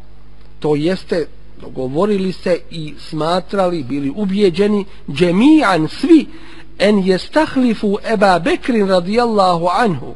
[0.59, 1.27] to jeste
[1.61, 6.25] dogovorili se i smatrali, bili ubjeđeni, džemijan svi,
[6.79, 10.15] en jestahlifu Eba Bekrin radijallahu anhu,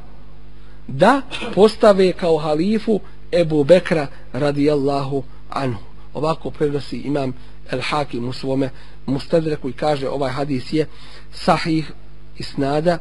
[0.87, 1.21] da
[1.55, 2.99] postave kao halifu
[3.31, 5.83] Ebu Bekra radijallahu anhu.
[6.13, 7.33] Ovako prenosi imam
[7.71, 8.69] El Hakim u svome
[9.05, 10.87] mustadreku i kaže ovaj hadis je
[11.33, 11.91] sahih
[12.37, 12.97] isnada,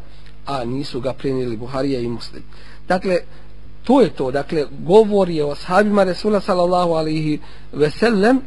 [0.46, 2.42] a nisu ga prenijeli Buharija i Muslim.
[2.88, 3.18] Dakle,
[3.84, 7.40] to je to, dakle, govor je o sahabima Resula sallallahu alaihi
[7.72, 8.40] veselem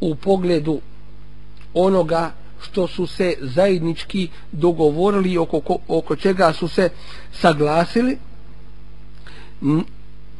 [0.00, 0.80] u pogledu
[1.74, 6.90] onoga što su se zajednički dogovorili oko, oko čega su se
[7.32, 8.18] saglasili.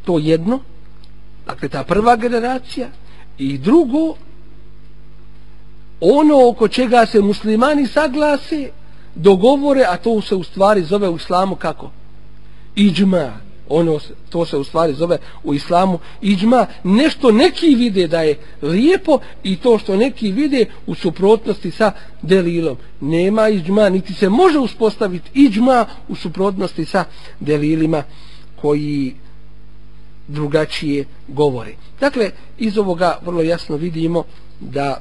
[0.04, 0.60] To jedno.
[1.46, 2.88] Dakle ta prva generacija.
[3.38, 4.14] I drugo
[6.00, 8.70] ono oko čega se muslimani saglase
[9.14, 11.90] dogovore a to se u stvari zove u islamu kako?
[12.76, 13.32] Iđma
[13.68, 13.98] ono
[14.30, 19.56] to se u stvari zove u islamu iđma nešto neki vide da je lijepo i
[19.56, 22.76] to što neki vide u suprotnosti sa delilom.
[23.00, 27.04] Nema iđma niti se može uspostaviti iđma u suprotnosti sa
[27.40, 28.02] delilima
[28.60, 29.14] koji
[30.28, 31.74] drugačije govore.
[32.00, 34.24] Dakle iz ovoga vrlo jasno vidimo
[34.60, 35.00] da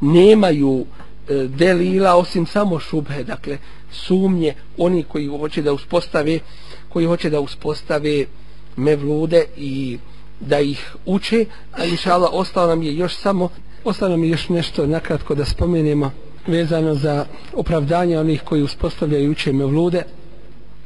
[0.00, 0.86] nemaju
[1.28, 3.58] e, delila osim samo šubhe dakle
[3.92, 6.38] sumnje oni koji hoće da uspostave
[6.88, 8.24] koji hoće da uspostave
[8.76, 9.98] mevlude i
[10.40, 13.48] da ih uče, a inšala ostalo nam je još samo,
[13.84, 16.10] ostalo nam je još nešto nakratko da spomenemo
[16.46, 20.02] vezano za opravdanje onih koji uspostavljaju i uče mevlude.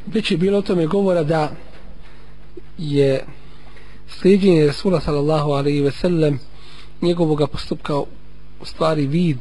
[0.07, 1.51] Već je bilo o tome govora da
[2.79, 3.25] je
[4.09, 6.39] slijedjenje Resula sallallahu alaihi ve sellem
[7.03, 9.39] njegovog postupka u stvari vid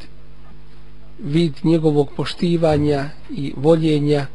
[1.23, 4.25] vid njegovog poštivanja i voljenja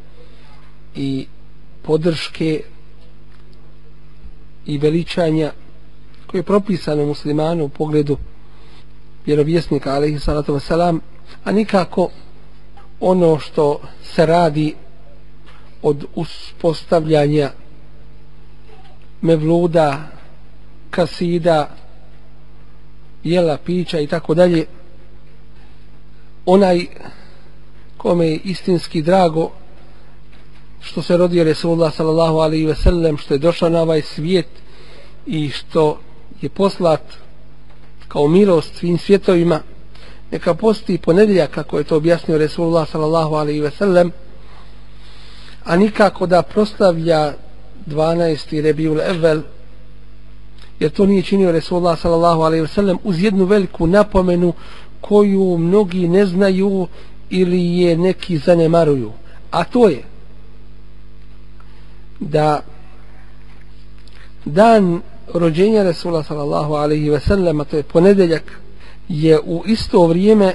[0.94, 1.26] i
[1.86, 2.60] podrške
[4.66, 5.52] i veličanja
[6.26, 8.16] koje je propisano muslimanu u pogledu
[9.26, 10.98] vjerovjesnika alaihi salatu wasalam
[11.44, 12.10] a nikako
[13.00, 14.74] ono što se radi
[15.82, 17.50] od uspostavljanja
[19.20, 20.10] mevluda
[20.90, 21.76] kasida
[23.24, 24.66] jela, pića i tako dalje
[26.46, 26.86] onaj
[27.96, 29.50] kome je istinski drago
[30.86, 34.46] što se rodio Resulullah sallallahu alaihi ve sellem što je došao na ovaj svijet
[35.26, 35.98] i što
[36.40, 37.00] je poslat
[38.08, 39.60] kao milost svim svjetovima
[40.30, 44.12] neka posti ponedjeljak kako je to objasnio Resulullah sallallahu alaihi ve sellem
[45.64, 47.34] a nikako da proslavlja
[47.86, 48.62] 12.
[48.62, 49.42] Rebiul Evel
[50.80, 54.52] jer to nije činio Resulullah sallallahu alaihi ve sellem uz jednu veliku napomenu
[55.00, 56.86] koju mnogi ne znaju
[57.30, 59.12] ili je neki zanemaruju
[59.50, 60.15] a to je
[62.20, 62.62] da
[64.44, 65.02] dan
[65.34, 68.42] rođenja Resula sallallahu alaihi ve sellem a to je ponedeljak
[69.08, 70.54] je u isto vrijeme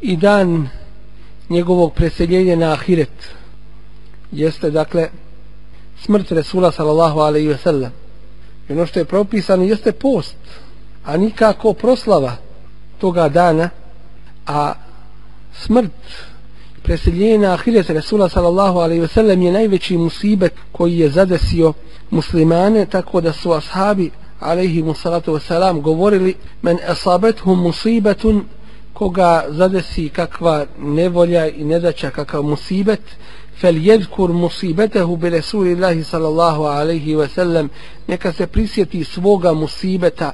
[0.00, 0.68] i dan
[1.48, 3.32] njegovog preseljenja na ahiret.
[4.32, 5.08] Jeste dakle
[6.02, 7.92] smrt Resula sallallahu alaihi ve sellem.
[8.68, 10.36] I ono što je propisano jeste post,
[11.04, 12.36] a nikako proslava
[12.98, 13.70] toga dana,
[14.46, 14.72] a
[15.52, 16.29] smrt
[16.82, 21.72] preseljenje na ahiret Resula sallallahu alaihi wasallam je najveći musibet koji je zadesio
[22.10, 24.10] muslimane tako da su ashabi
[24.40, 28.44] alaihi musalatu wasalam govorili men esabethum musibetun
[28.92, 33.00] koga zadesi kakva nevolja i nedaća kakav musibet
[33.60, 37.68] fel jedkur musibetehu bi Resulillahi sallallahu alaihi wasallam
[38.06, 40.32] neka se prisjeti svoga musibeta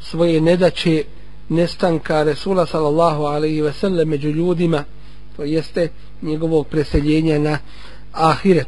[0.00, 1.04] svoje nedaće
[1.48, 4.84] nestanka Resula sallallahu alaihi wasallam među ljudima
[5.38, 5.88] to jeste
[6.22, 7.58] njegovog preseljenja na
[8.12, 8.66] ahiret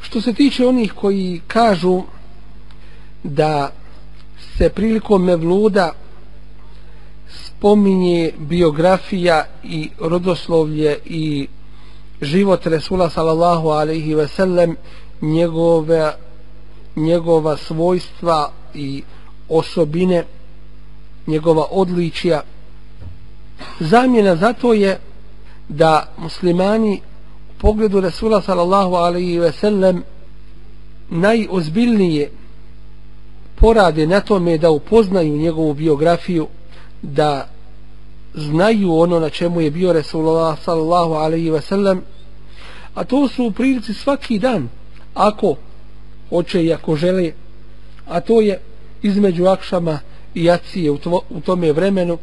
[0.00, 2.02] što se tiče onih koji kažu
[3.22, 3.72] da
[4.58, 5.92] se prilikom mevluda
[7.28, 11.48] spominje biografija i rodoslovlje i
[12.20, 14.76] život Resula sallallahu alaihi ve sellem
[15.20, 16.12] njegove
[16.96, 19.02] njegova svojstva i
[19.48, 20.24] osobine
[21.26, 22.42] njegova odličija
[23.80, 24.98] zamjena za to je
[25.68, 27.00] da muslimani
[27.50, 30.02] u pogledu Resula sallallahu alaihi ve sellem
[31.10, 32.30] najozbiljnije
[33.54, 36.46] porade na tome da upoznaju njegovu biografiju
[37.02, 37.48] da
[38.34, 42.02] znaju ono na čemu je bio Resulullah sallallahu alaihi ve sellem
[42.94, 44.68] a to su u prilici svaki dan
[45.14, 45.56] ako
[46.28, 47.32] hoće i ako žele
[48.08, 48.60] a to je
[49.02, 49.98] između akšama
[50.34, 52.18] i jacije u, tvo, u tome vremenu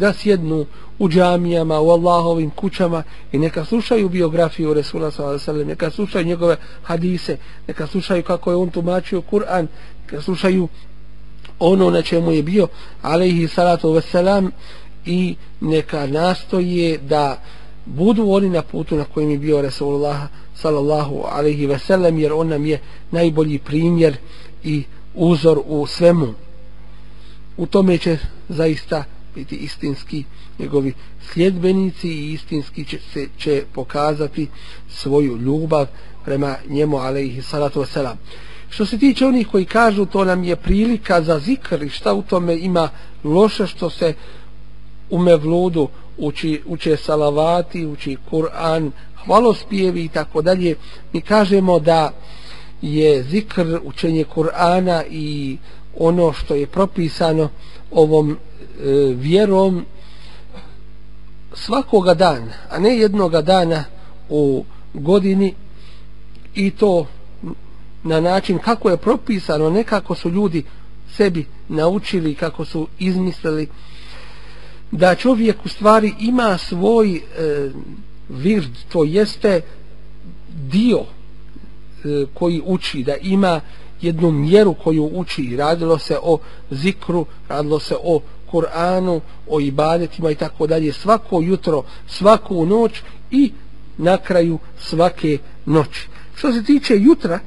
[0.00, 0.66] da sjednu
[0.98, 5.64] u džamijama, u Allahovim kućama i neka slušaju biografiju Resula s.a.v.
[5.64, 7.36] neka slušaju njegove hadise,
[7.68, 9.66] neka slušaju kako je on tumačio Kur'an,
[10.02, 10.68] neka slušaju
[11.58, 12.68] ono na čemu je bio
[13.02, 14.50] alaihi salatu vesselam
[15.06, 17.42] i neka nastoje da
[17.86, 20.20] budu oni na putu na kojem je bio Resulullah
[20.54, 22.80] sallallahu alaihi ve sellem jer on nam je
[23.10, 24.16] najbolji primjer
[24.64, 24.84] i
[25.14, 26.34] uzor u svemu
[27.56, 29.04] u tome će zaista
[29.34, 30.24] biti istinski
[30.58, 30.92] njegovi
[31.32, 34.48] sljedbenici i istinski će se će pokazati
[34.88, 35.86] svoju ljubav
[36.24, 38.16] prema njemu alaihi salatu wasalam
[38.70, 42.22] što se tiče onih koji kažu to nam je prilika za zikr i šta u
[42.22, 42.88] tome ima
[43.24, 44.14] loše što se
[45.10, 48.90] u mevludu uči, uče salavati, uči Kur'an,
[49.24, 50.74] hvalospjevi i tako dalje.
[51.12, 52.12] Mi kažemo da
[52.82, 55.58] je zikr učenje Kur'ana i
[55.98, 57.48] ono što je propisano
[57.90, 59.86] ovom E, vjerom
[61.54, 63.84] svakoga dana, a ne jednoga dana
[64.28, 65.54] u godini
[66.54, 67.06] i to
[68.02, 70.64] na način kako je propisano, nekako su ljudi
[71.16, 73.68] sebi naučili, kako su izmislili
[74.90, 77.20] da čovjek u stvari ima svoj e,
[78.28, 79.60] vird, to jeste
[80.48, 83.60] dio e, koji uči, da ima
[84.00, 86.38] jednu mjeru koju uči, radilo se o
[86.70, 88.20] zikru, radilo se o
[88.52, 92.92] Kur'anu, o ibadetima i tako dalje, svako jutro, svaku noć
[93.30, 93.52] i
[93.98, 96.08] na kraju svake noći.
[96.34, 97.38] Što se tiče jutra,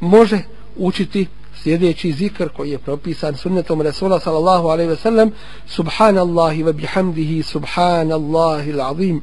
[0.00, 0.42] može
[0.76, 1.26] učiti
[1.62, 5.32] sljedeći zikr koji je propisan sunnetom Rasula sallallahu alaihi ve sellem
[5.66, 9.20] subhanallahi wa bihamdihi subhanallahi l'azim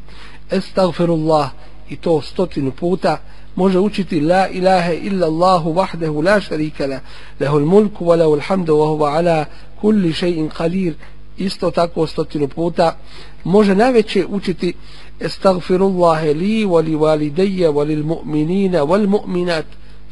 [0.51, 1.49] estagfirullah
[1.89, 3.17] i to stotinu puta
[3.55, 6.99] može učiti la ilaha illa Allahu vahdehu la sharika la
[7.39, 9.45] lahul mulku wa lahul hamdu wa huwa ala
[9.81, 10.93] kulli shay'in qalil
[11.37, 12.97] isto tako stotinu puta
[13.43, 14.73] može najveće učiti
[15.19, 19.65] estagfirullah li wa li walidayya wa lil mu'minina wal mu'minat.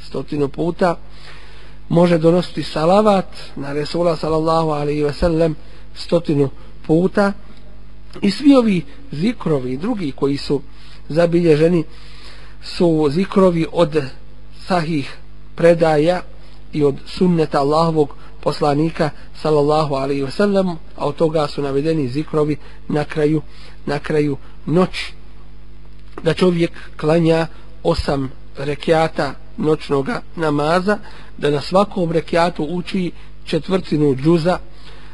[0.07, 0.95] Stotinu puta
[1.89, 5.55] može donositi salavat na Resula sallallahu alaihi ve sellem
[5.95, 6.49] stotinu
[6.87, 7.33] puta.
[8.21, 10.61] I svi ovi zikrovi drugi koji su
[11.09, 11.83] zabilježeni
[12.63, 14.03] su zikrovi od
[14.67, 15.17] sahih
[15.55, 16.21] predaja
[16.73, 18.13] i od sunneta Allahovog
[18.47, 23.41] poslanika sallallahu alaihi wa sallam a od toga su navedeni zikrovi na kraju
[23.85, 25.13] na kraju noći.
[26.23, 27.47] Da čovjek klanja
[27.83, 30.97] osam rekiata noćnog namaza
[31.37, 33.11] da na svakom rekiatu uči
[33.45, 34.59] četvrtinu džuza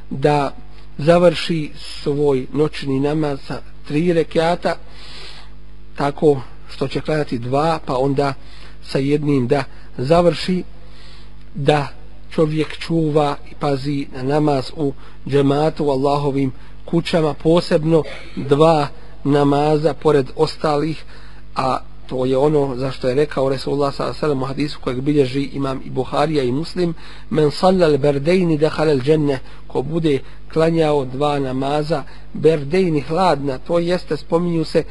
[0.10, 0.52] da
[0.98, 4.76] završi svoj noćni namaz sa tri rekiata
[5.98, 8.34] tako što će klanjati dva pa onda
[8.84, 9.64] sa jednim da
[9.98, 10.64] završi
[11.56, 12.03] da
[12.36, 14.94] čovjek čuva i pazi na namaz u
[15.28, 16.52] džematu u Allahovim
[16.86, 18.04] kućama posebno
[18.36, 18.88] dva
[19.24, 21.04] namaza pored ostalih
[21.56, 24.32] a to je ono za što je rekao Resulullah s.a.v.
[24.32, 26.94] u hadisu kojeg bilježi imam i Buharija i Muslim
[27.30, 30.20] men sallal berdejni dehalel dženne ko bude
[30.54, 32.04] klanjao dva namaza
[32.34, 34.84] berdejni hladna to jeste spominju se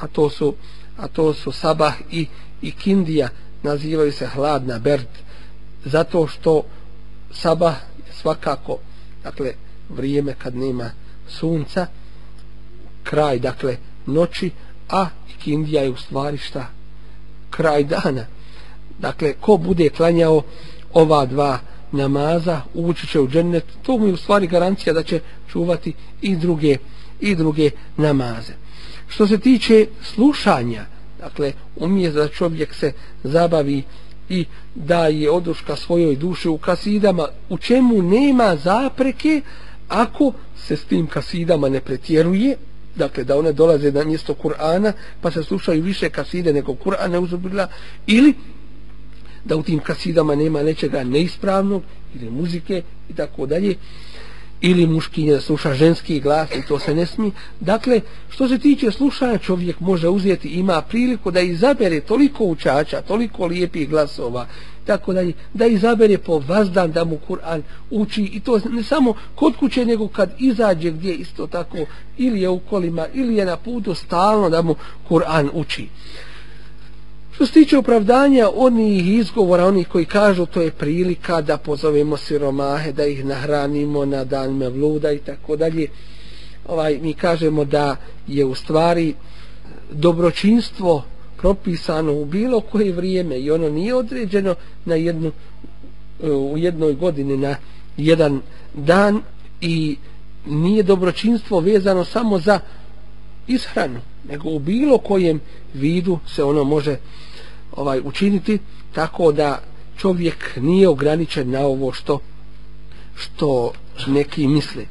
[0.00, 0.54] a to su
[0.96, 2.26] a to su sabah i,
[2.62, 3.28] i kindija
[3.62, 5.08] nazivaju se hladna berd
[5.84, 6.62] zato što
[7.32, 7.74] sabah
[8.06, 8.78] je svakako
[9.22, 9.52] dakle
[9.88, 10.90] vrijeme kad nema
[11.28, 11.86] sunca
[13.02, 13.76] kraj dakle
[14.06, 14.50] noći
[14.88, 16.66] a ikindija je u stvari šta?
[17.50, 18.26] Kraj dana.
[18.98, 20.42] Dakle ko bude klanjao
[20.92, 21.58] ova dva
[21.92, 26.36] namaza ući će u džennet to mu je u stvari garancija da će čuvati i
[26.36, 26.76] druge
[27.20, 28.52] i druge namaze.
[29.08, 30.84] Što se tiče slušanja
[31.20, 32.92] dakle umije da čovjek se
[33.24, 33.82] zabavi
[34.30, 39.40] i da je oduška svojoj duši u kasidama u čemu nema zapreke
[39.88, 42.56] ako se s tim kasidama ne pretjeruje
[42.96, 47.68] dakle da one dolaze na mjesto Kur'ana pa se slušaju više kaside nego Kur'ana uzubila
[48.06, 48.34] ili
[49.44, 51.82] da u tim kasidama nema nečega neispravnog
[52.14, 53.74] ili muzike i tako dalje
[54.60, 57.32] ili muškinje da sluša ženski glas i to se ne smi.
[57.60, 63.46] Dakle, što se tiče slušanja, čovjek može uzeti, ima priliku da izabere toliko učača, toliko
[63.46, 64.46] lijepih glasova,
[64.86, 69.56] tako da, da izabere po vazdan da mu Kur'an uči i to ne samo kod
[69.56, 71.78] kuće, nego kad izađe gdje isto tako,
[72.18, 74.74] ili je u kolima, ili je na putu stalno da mu
[75.08, 75.88] Kur'an uči.
[77.40, 82.92] Što se tiče opravdanja onih izgovora, onih koji kažu to je prilika da pozovemo siromahe,
[82.92, 85.86] da ih nahranimo na dan mevluda i tako dalje,
[86.68, 89.14] ovaj, mi kažemo da je u stvari
[89.92, 91.04] dobročinstvo
[91.36, 95.32] propisano u bilo koje vrijeme i ono nije određeno na jednu,
[96.22, 97.56] u jednoj godini na
[97.96, 98.40] jedan
[98.74, 99.22] dan
[99.60, 99.96] i
[100.46, 102.60] nije dobročinstvo vezano samo za
[103.46, 105.40] ishranu, nego u bilo kojem
[105.74, 106.96] vidu se ono može
[107.80, 108.58] ovaj učiniti
[108.92, 109.62] tako da
[109.96, 112.18] čovjek nije ograničen na ovo što
[113.14, 113.72] što
[114.06, 114.84] neki misle.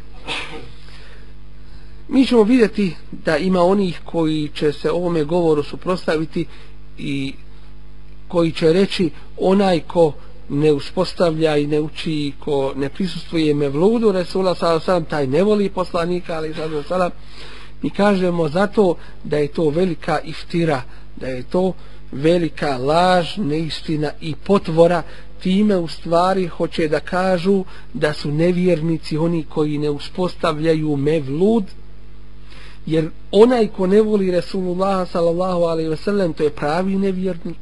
[2.07, 6.45] Mi ćemo vidjeti da ima onih koji će se ovome govoru suprostaviti
[6.97, 7.33] i
[8.27, 10.13] koji će reći onaj ko
[10.49, 15.69] ne uspostavlja i ne uči ko ne prisustuje me vludu Resula sallam taj ne voli
[15.69, 16.53] poslanika ali
[16.87, 17.11] sallam
[17.81, 20.81] mi kažemo zato da je to velika iftira
[21.15, 21.73] da je to
[22.11, 25.03] velika laž, neistina i potvora,
[25.41, 31.63] time u stvari hoće da kažu da su nevjernici oni koji ne uspostavljaju mevlud,
[32.85, 37.57] jer onaj ko ne voli Resulullah sallallahu alaihi wasallam, to je pravi nevjernik.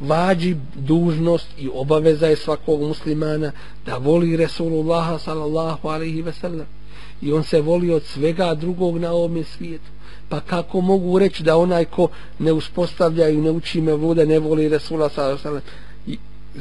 [0.00, 3.52] Vađi dužnost i obaveza je svakog muslimana
[3.86, 6.64] da voli Resulullah sallallahu alaihi wasallam.
[7.22, 9.93] I on se voli od svega drugog na ovom svijetu
[10.28, 14.38] pa kako mogu reći da onaj ko ne uspostavlja i ne uči me vode ne
[14.38, 15.60] voli Resula sallam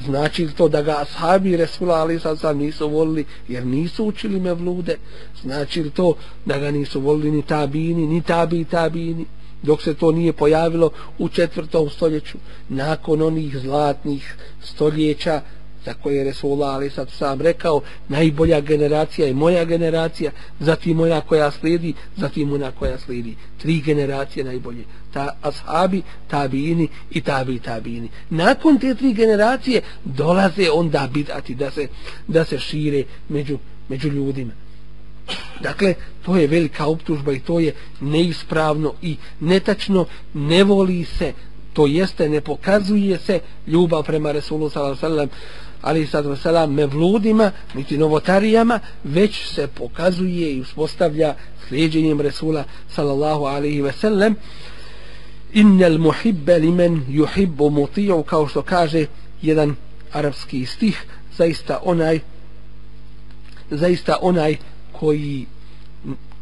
[0.06, 4.53] znači li to da ga ashabi Resula ali sallam nisu volili jer nisu učili me
[4.53, 4.98] vlude?
[5.41, 6.15] Znači li to
[6.45, 9.26] da ga nisu volili ni tabini ni tabi tabini
[9.61, 12.38] dok se to nije pojavilo u četvrtom stoljeću?
[12.69, 15.41] Nakon onih zlatnih stoljeća
[15.85, 21.22] za koje je Resulullah ali sad sam rekao najbolja generacija je moja generacija zatim moja
[21.22, 23.35] koja slijedi zatim ona koja slijedi.
[23.57, 24.84] Tri generacije najbolje.
[25.14, 31.88] Ta ashabi, tabini i tabi tabini nakon te tri generacije dolaze onda bidati da se,
[32.27, 33.57] da se šire među,
[33.89, 34.51] među ljudima.
[35.61, 35.93] Dakle,
[36.26, 41.34] to je velika optužba i to je neispravno i netačno, ne voli se,
[41.73, 45.30] to jeste, ne pokazuje se ljubav prema Resulu sellem
[45.84, 51.35] ali sad selam mevludima, niti novotarijama, već se pokazuje i uspostavlja
[51.68, 54.35] slijedjenjem Resula sallallahu alaihi ve sellem
[55.53, 59.05] innel muhibbe limen yuhibbu mutiju kao što kaže
[59.41, 59.76] jedan
[60.11, 61.05] arapski stih
[61.38, 62.19] zaista onaj
[63.72, 64.57] zaista onaj
[64.91, 65.45] koji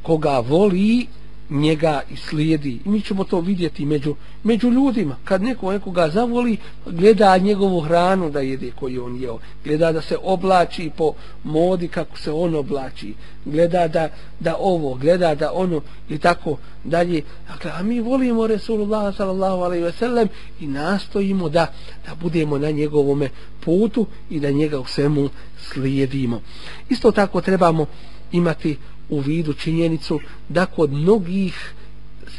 [0.04, 1.08] koga voli
[1.52, 2.80] njega i slijedi.
[2.86, 5.16] I mi ćemo to vidjeti među, među ljudima.
[5.24, 9.40] Kad neko nekoga zavoli, gleda njegovu hranu da jede koju on jeo.
[9.64, 11.14] Gleda da se oblači po
[11.44, 13.14] modi kako se on oblači.
[13.46, 14.10] Gleda da,
[14.40, 17.22] da ovo, gleda da ono i tako dalje.
[17.48, 20.28] Dakle, a mi volimo Resulullah sallallahu alaihi ve sellem
[20.60, 21.74] i nastojimo da,
[22.08, 23.30] da budemo na njegovome
[23.60, 25.30] putu i da njega u svemu
[25.60, 26.42] slijedimo.
[26.90, 27.86] Isto tako trebamo
[28.32, 28.78] imati
[29.12, 30.20] u vidu činjenicu
[30.50, 31.74] da kod mnogih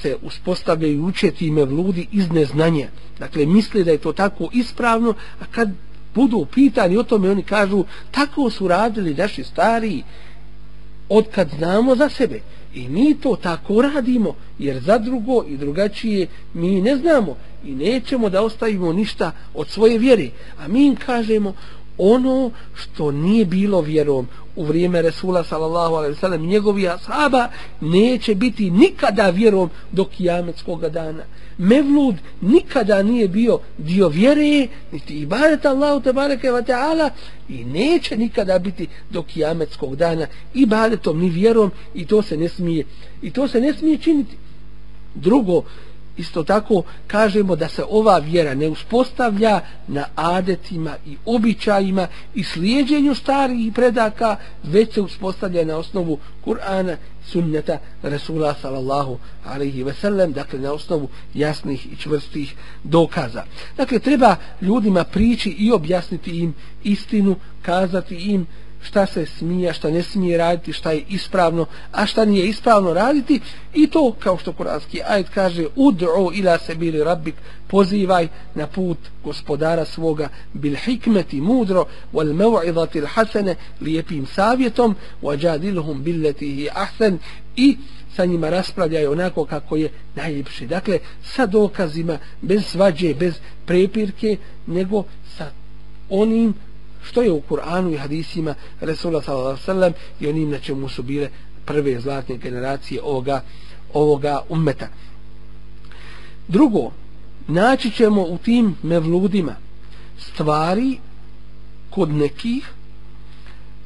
[0.03, 2.89] se uspostavljaju učeti ime vludi iz neznanja.
[3.19, 5.71] Dakle, misle da je to tako ispravno, a kad
[6.15, 10.03] budu pitani o tome, oni kažu, tako su radili naši stari
[11.09, 12.41] od kad znamo za sebe.
[12.75, 18.31] I mi to tako radimo, jer za drugo i drugačije mi ne znamo i nećemo
[18.31, 20.31] da ostavimo ništa od svoje vjere.
[20.59, 21.55] A mi im kažemo,
[21.99, 27.49] ono što nije bilo vjerom u vrijeme Resula sallallahu alaihi sallam njegovi ashaba
[27.81, 31.23] neće biti nikada vjerom do kijametskog dana.
[31.59, 37.11] Mevlud nikada nije bio dio vjere niti ibadet Allahu te bareke wa ta'ala
[37.49, 42.85] i neće nikada biti do kijametskog dana ibadetom ni vjerom i to se ne smije
[43.23, 44.37] i to se ne smije činiti.
[45.15, 45.63] Drugo
[46.17, 53.15] isto tako kažemo da se ova vjera ne uspostavlja na adetima i običajima i slijedjenju
[53.15, 60.59] starih predaka, već se uspostavlja na osnovu Kur'ana, sunneta Rasula sallallahu alaihi ve sellem, dakle
[60.59, 63.45] na osnovu jasnih i čvrstih dokaza.
[63.77, 68.47] Dakle, treba ljudima prići i objasniti im istinu, kazati im
[68.83, 73.41] šta se smije, šta ne smije raditi, šta je ispravno, a šta nije ispravno raditi
[73.75, 77.35] i to, kao što kuranski ajet kaže, ud'u ila sabili rabbik,
[77.69, 86.69] pozivaj na put gospodara svoga bil hikmeti mudro, wal mev'idati hasene lijepim savjetom, wajadilhum billetihi
[86.75, 87.19] ahsen
[87.57, 87.77] i
[88.17, 90.67] sa njima raspravljaju onako kako je najljepši.
[90.67, 93.35] Dakle, sa dokazima, bez svađe, bez
[93.67, 94.37] prepirke,
[94.67, 95.05] nego
[95.37, 95.51] sa
[96.11, 96.55] onim
[97.03, 101.29] što je u Kur'anu i hadisima Resula sallallahu i onim na čemu su bile
[101.65, 103.43] prve zlatne generacije ovoga,
[103.95, 104.89] ovoga ummeta.
[106.49, 106.91] Drugo,
[107.49, 109.55] naći ćemo u tim mevludima
[110.19, 110.99] stvari
[111.91, 112.71] kod nekih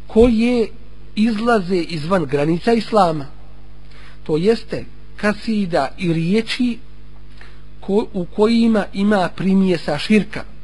[0.06, 0.68] koje
[1.14, 3.26] izlaze izvan granica Islama.
[4.24, 4.84] To jeste
[5.16, 6.78] kasida i riječi
[7.80, 10.55] ko, u kojima ima primjesa širka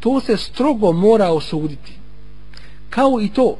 [0.00, 1.92] to se strogo mora osuditi.
[2.90, 3.56] Kao i to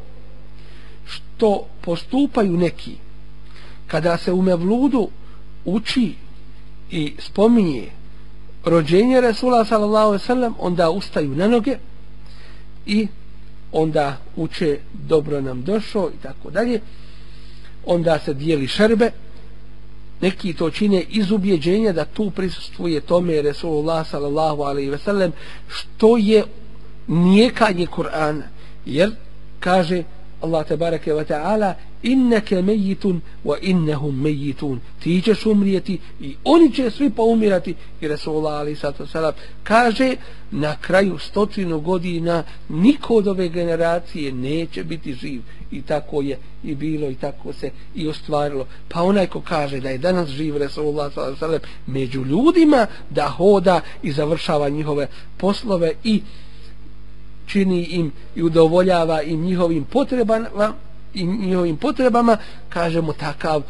[1.07, 2.95] što postupaju neki
[3.87, 5.09] kada se u Mevludu
[5.65, 6.15] uči
[6.91, 7.89] i spominje
[8.65, 11.77] rođenje Resula sallallahu alaihi sallam, onda ustaju na noge
[12.87, 13.09] i
[13.73, 16.81] onda uče dobro nam došao i tako dalje.
[17.87, 19.11] Onda se dijeli šerbe,
[20.21, 25.33] neki to čine iz ubjeđenja da tu prisustvuje tome Resulullah sallallahu alaihi ve sellem
[25.69, 26.45] što je
[27.07, 28.43] nijekanje Kur'ana.
[28.87, 29.11] Jer
[29.61, 30.03] kaže
[30.41, 36.73] Allah te bareke ve taala innaka mayitun wa innahum mayitun ti ćeš umrijeti i oni
[36.75, 40.17] će svi pa poumirati i Resulullah alejhi salatu kaže
[40.51, 45.43] na kraju stotinu godina niko od ove generacije neće biti živ.
[45.71, 48.67] I tako je i bilo i tako se i ostvarilo.
[48.89, 54.13] Pa onaj ko kaže da je danas živ Resulullah salatu među ljudima da hoda i
[54.13, 55.07] završava njihove
[55.37, 56.23] poslove i
[57.49, 60.75] čini im i udovoljava im njihovim potrebama
[61.15, 62.37] i njihovim potrebama
[62.69, 63.63] kažemo takav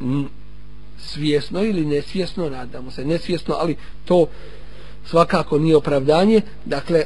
[0.00, 0.24] mm,
[0.98, 4.26] svjesno ili nesvjesno nadamo se nesvjesno ali to
[5.06, 7.04] svakako nije opravdanje dakle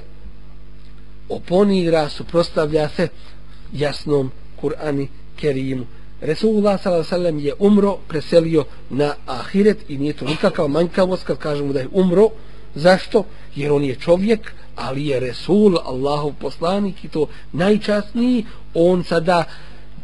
[1.29, 3.09] oponira suprostavlja se
[3.73, 4.31] jasnom
[4.61, 5.07] Kur'ani
[5.37, 5.87] Kerimu
[6.21, 7.43] Resulullah s.a.v.
[7.43, 12.29] je umro preselio na Ahiret i nije to nikakav manjkavost kad kažemo da je umro
[12.75, 13.25] zašto?
[13.57, 18.45] jer on je čovjek ali je Resul, Allahov poslanik i to najčasniji,
[18.75, 19.45] on sada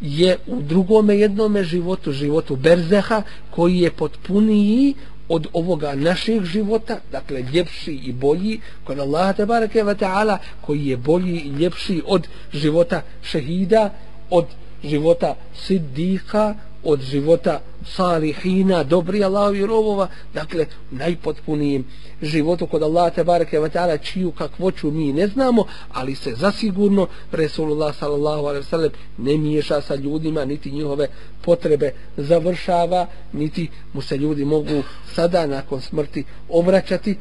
[0.01, 4.93] je u drugome jednome životu, životu Berzeha, koji je potpuniji
[5.29, 10.87] od ovoga našeg života, dakle ljepši i bolji, kod Allaha te barake wa ta'ala, koji
[10.87, 13.89] je bolji i ljepši od života šehida,
[14.29, 14.45] od
[14.83, 21.85] života siddika, od života salihina, dobri Allahovi robova, dakle, najpotpunijim
[22.21, 27.07] životu kod Allah te bareke ve taala čiju kakvoću mi ne znamo, ali se zasigurno
[27.31, 31.07] Resulullah sallallahu alejhi ve sellem ne miješa sa ljudima, niti njihove
[31.41, 34.83] potrebe završava, niti mu se ljudi mogu
[35.13, 37.17] sada nakon smrti obraćati.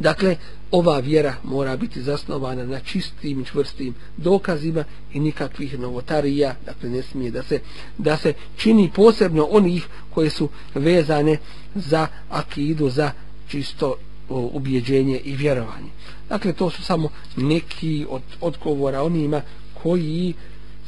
[0.00, 0.36] Dakle,
[0.70, 7.02] ova vjera mora biti zasnovana na čistim i čvrstim dokazima i nikakvih novotarija, dakle ne
[7.02, 7.60] smije da se,
[7.98, 11.36] da se čini posebno onih koje su vezane
[11.74, 13.10] za akidu, za
[13.48, 13.96] čisto
[14.28, 15.90] ubjeđenje i vjerovanje.
[16.28, 19.42] Dakle, to su samo neki od odgovora onima
[19.82, 20.34] koji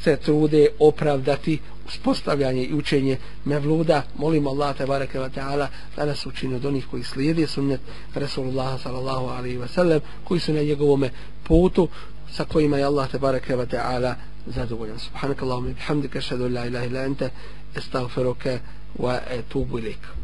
[0.04, 4.02] se trude opravdati uspostavljanje i učenje mevluda.
[4.16, 7.80] Molimo Allah te bareke ve taala da nas učini od onih koji slijede sunnet
[8.14, 11.04] Rasulullah sallallahu alejhi ve sellem, koji su na njegovom
[11.42, 11.88] putu
[12.32, 14.14] sa kojima je Allah te bareke ve taala
[14.46, 14.98] zadovoljan.
[14.98, 17.30] Subhanakallahumma bihamdika ashhadu an la ilaha illa anta
[17.76, 18.58] astaghfiruka
[18.98, 20.21] wa atubu ilaik.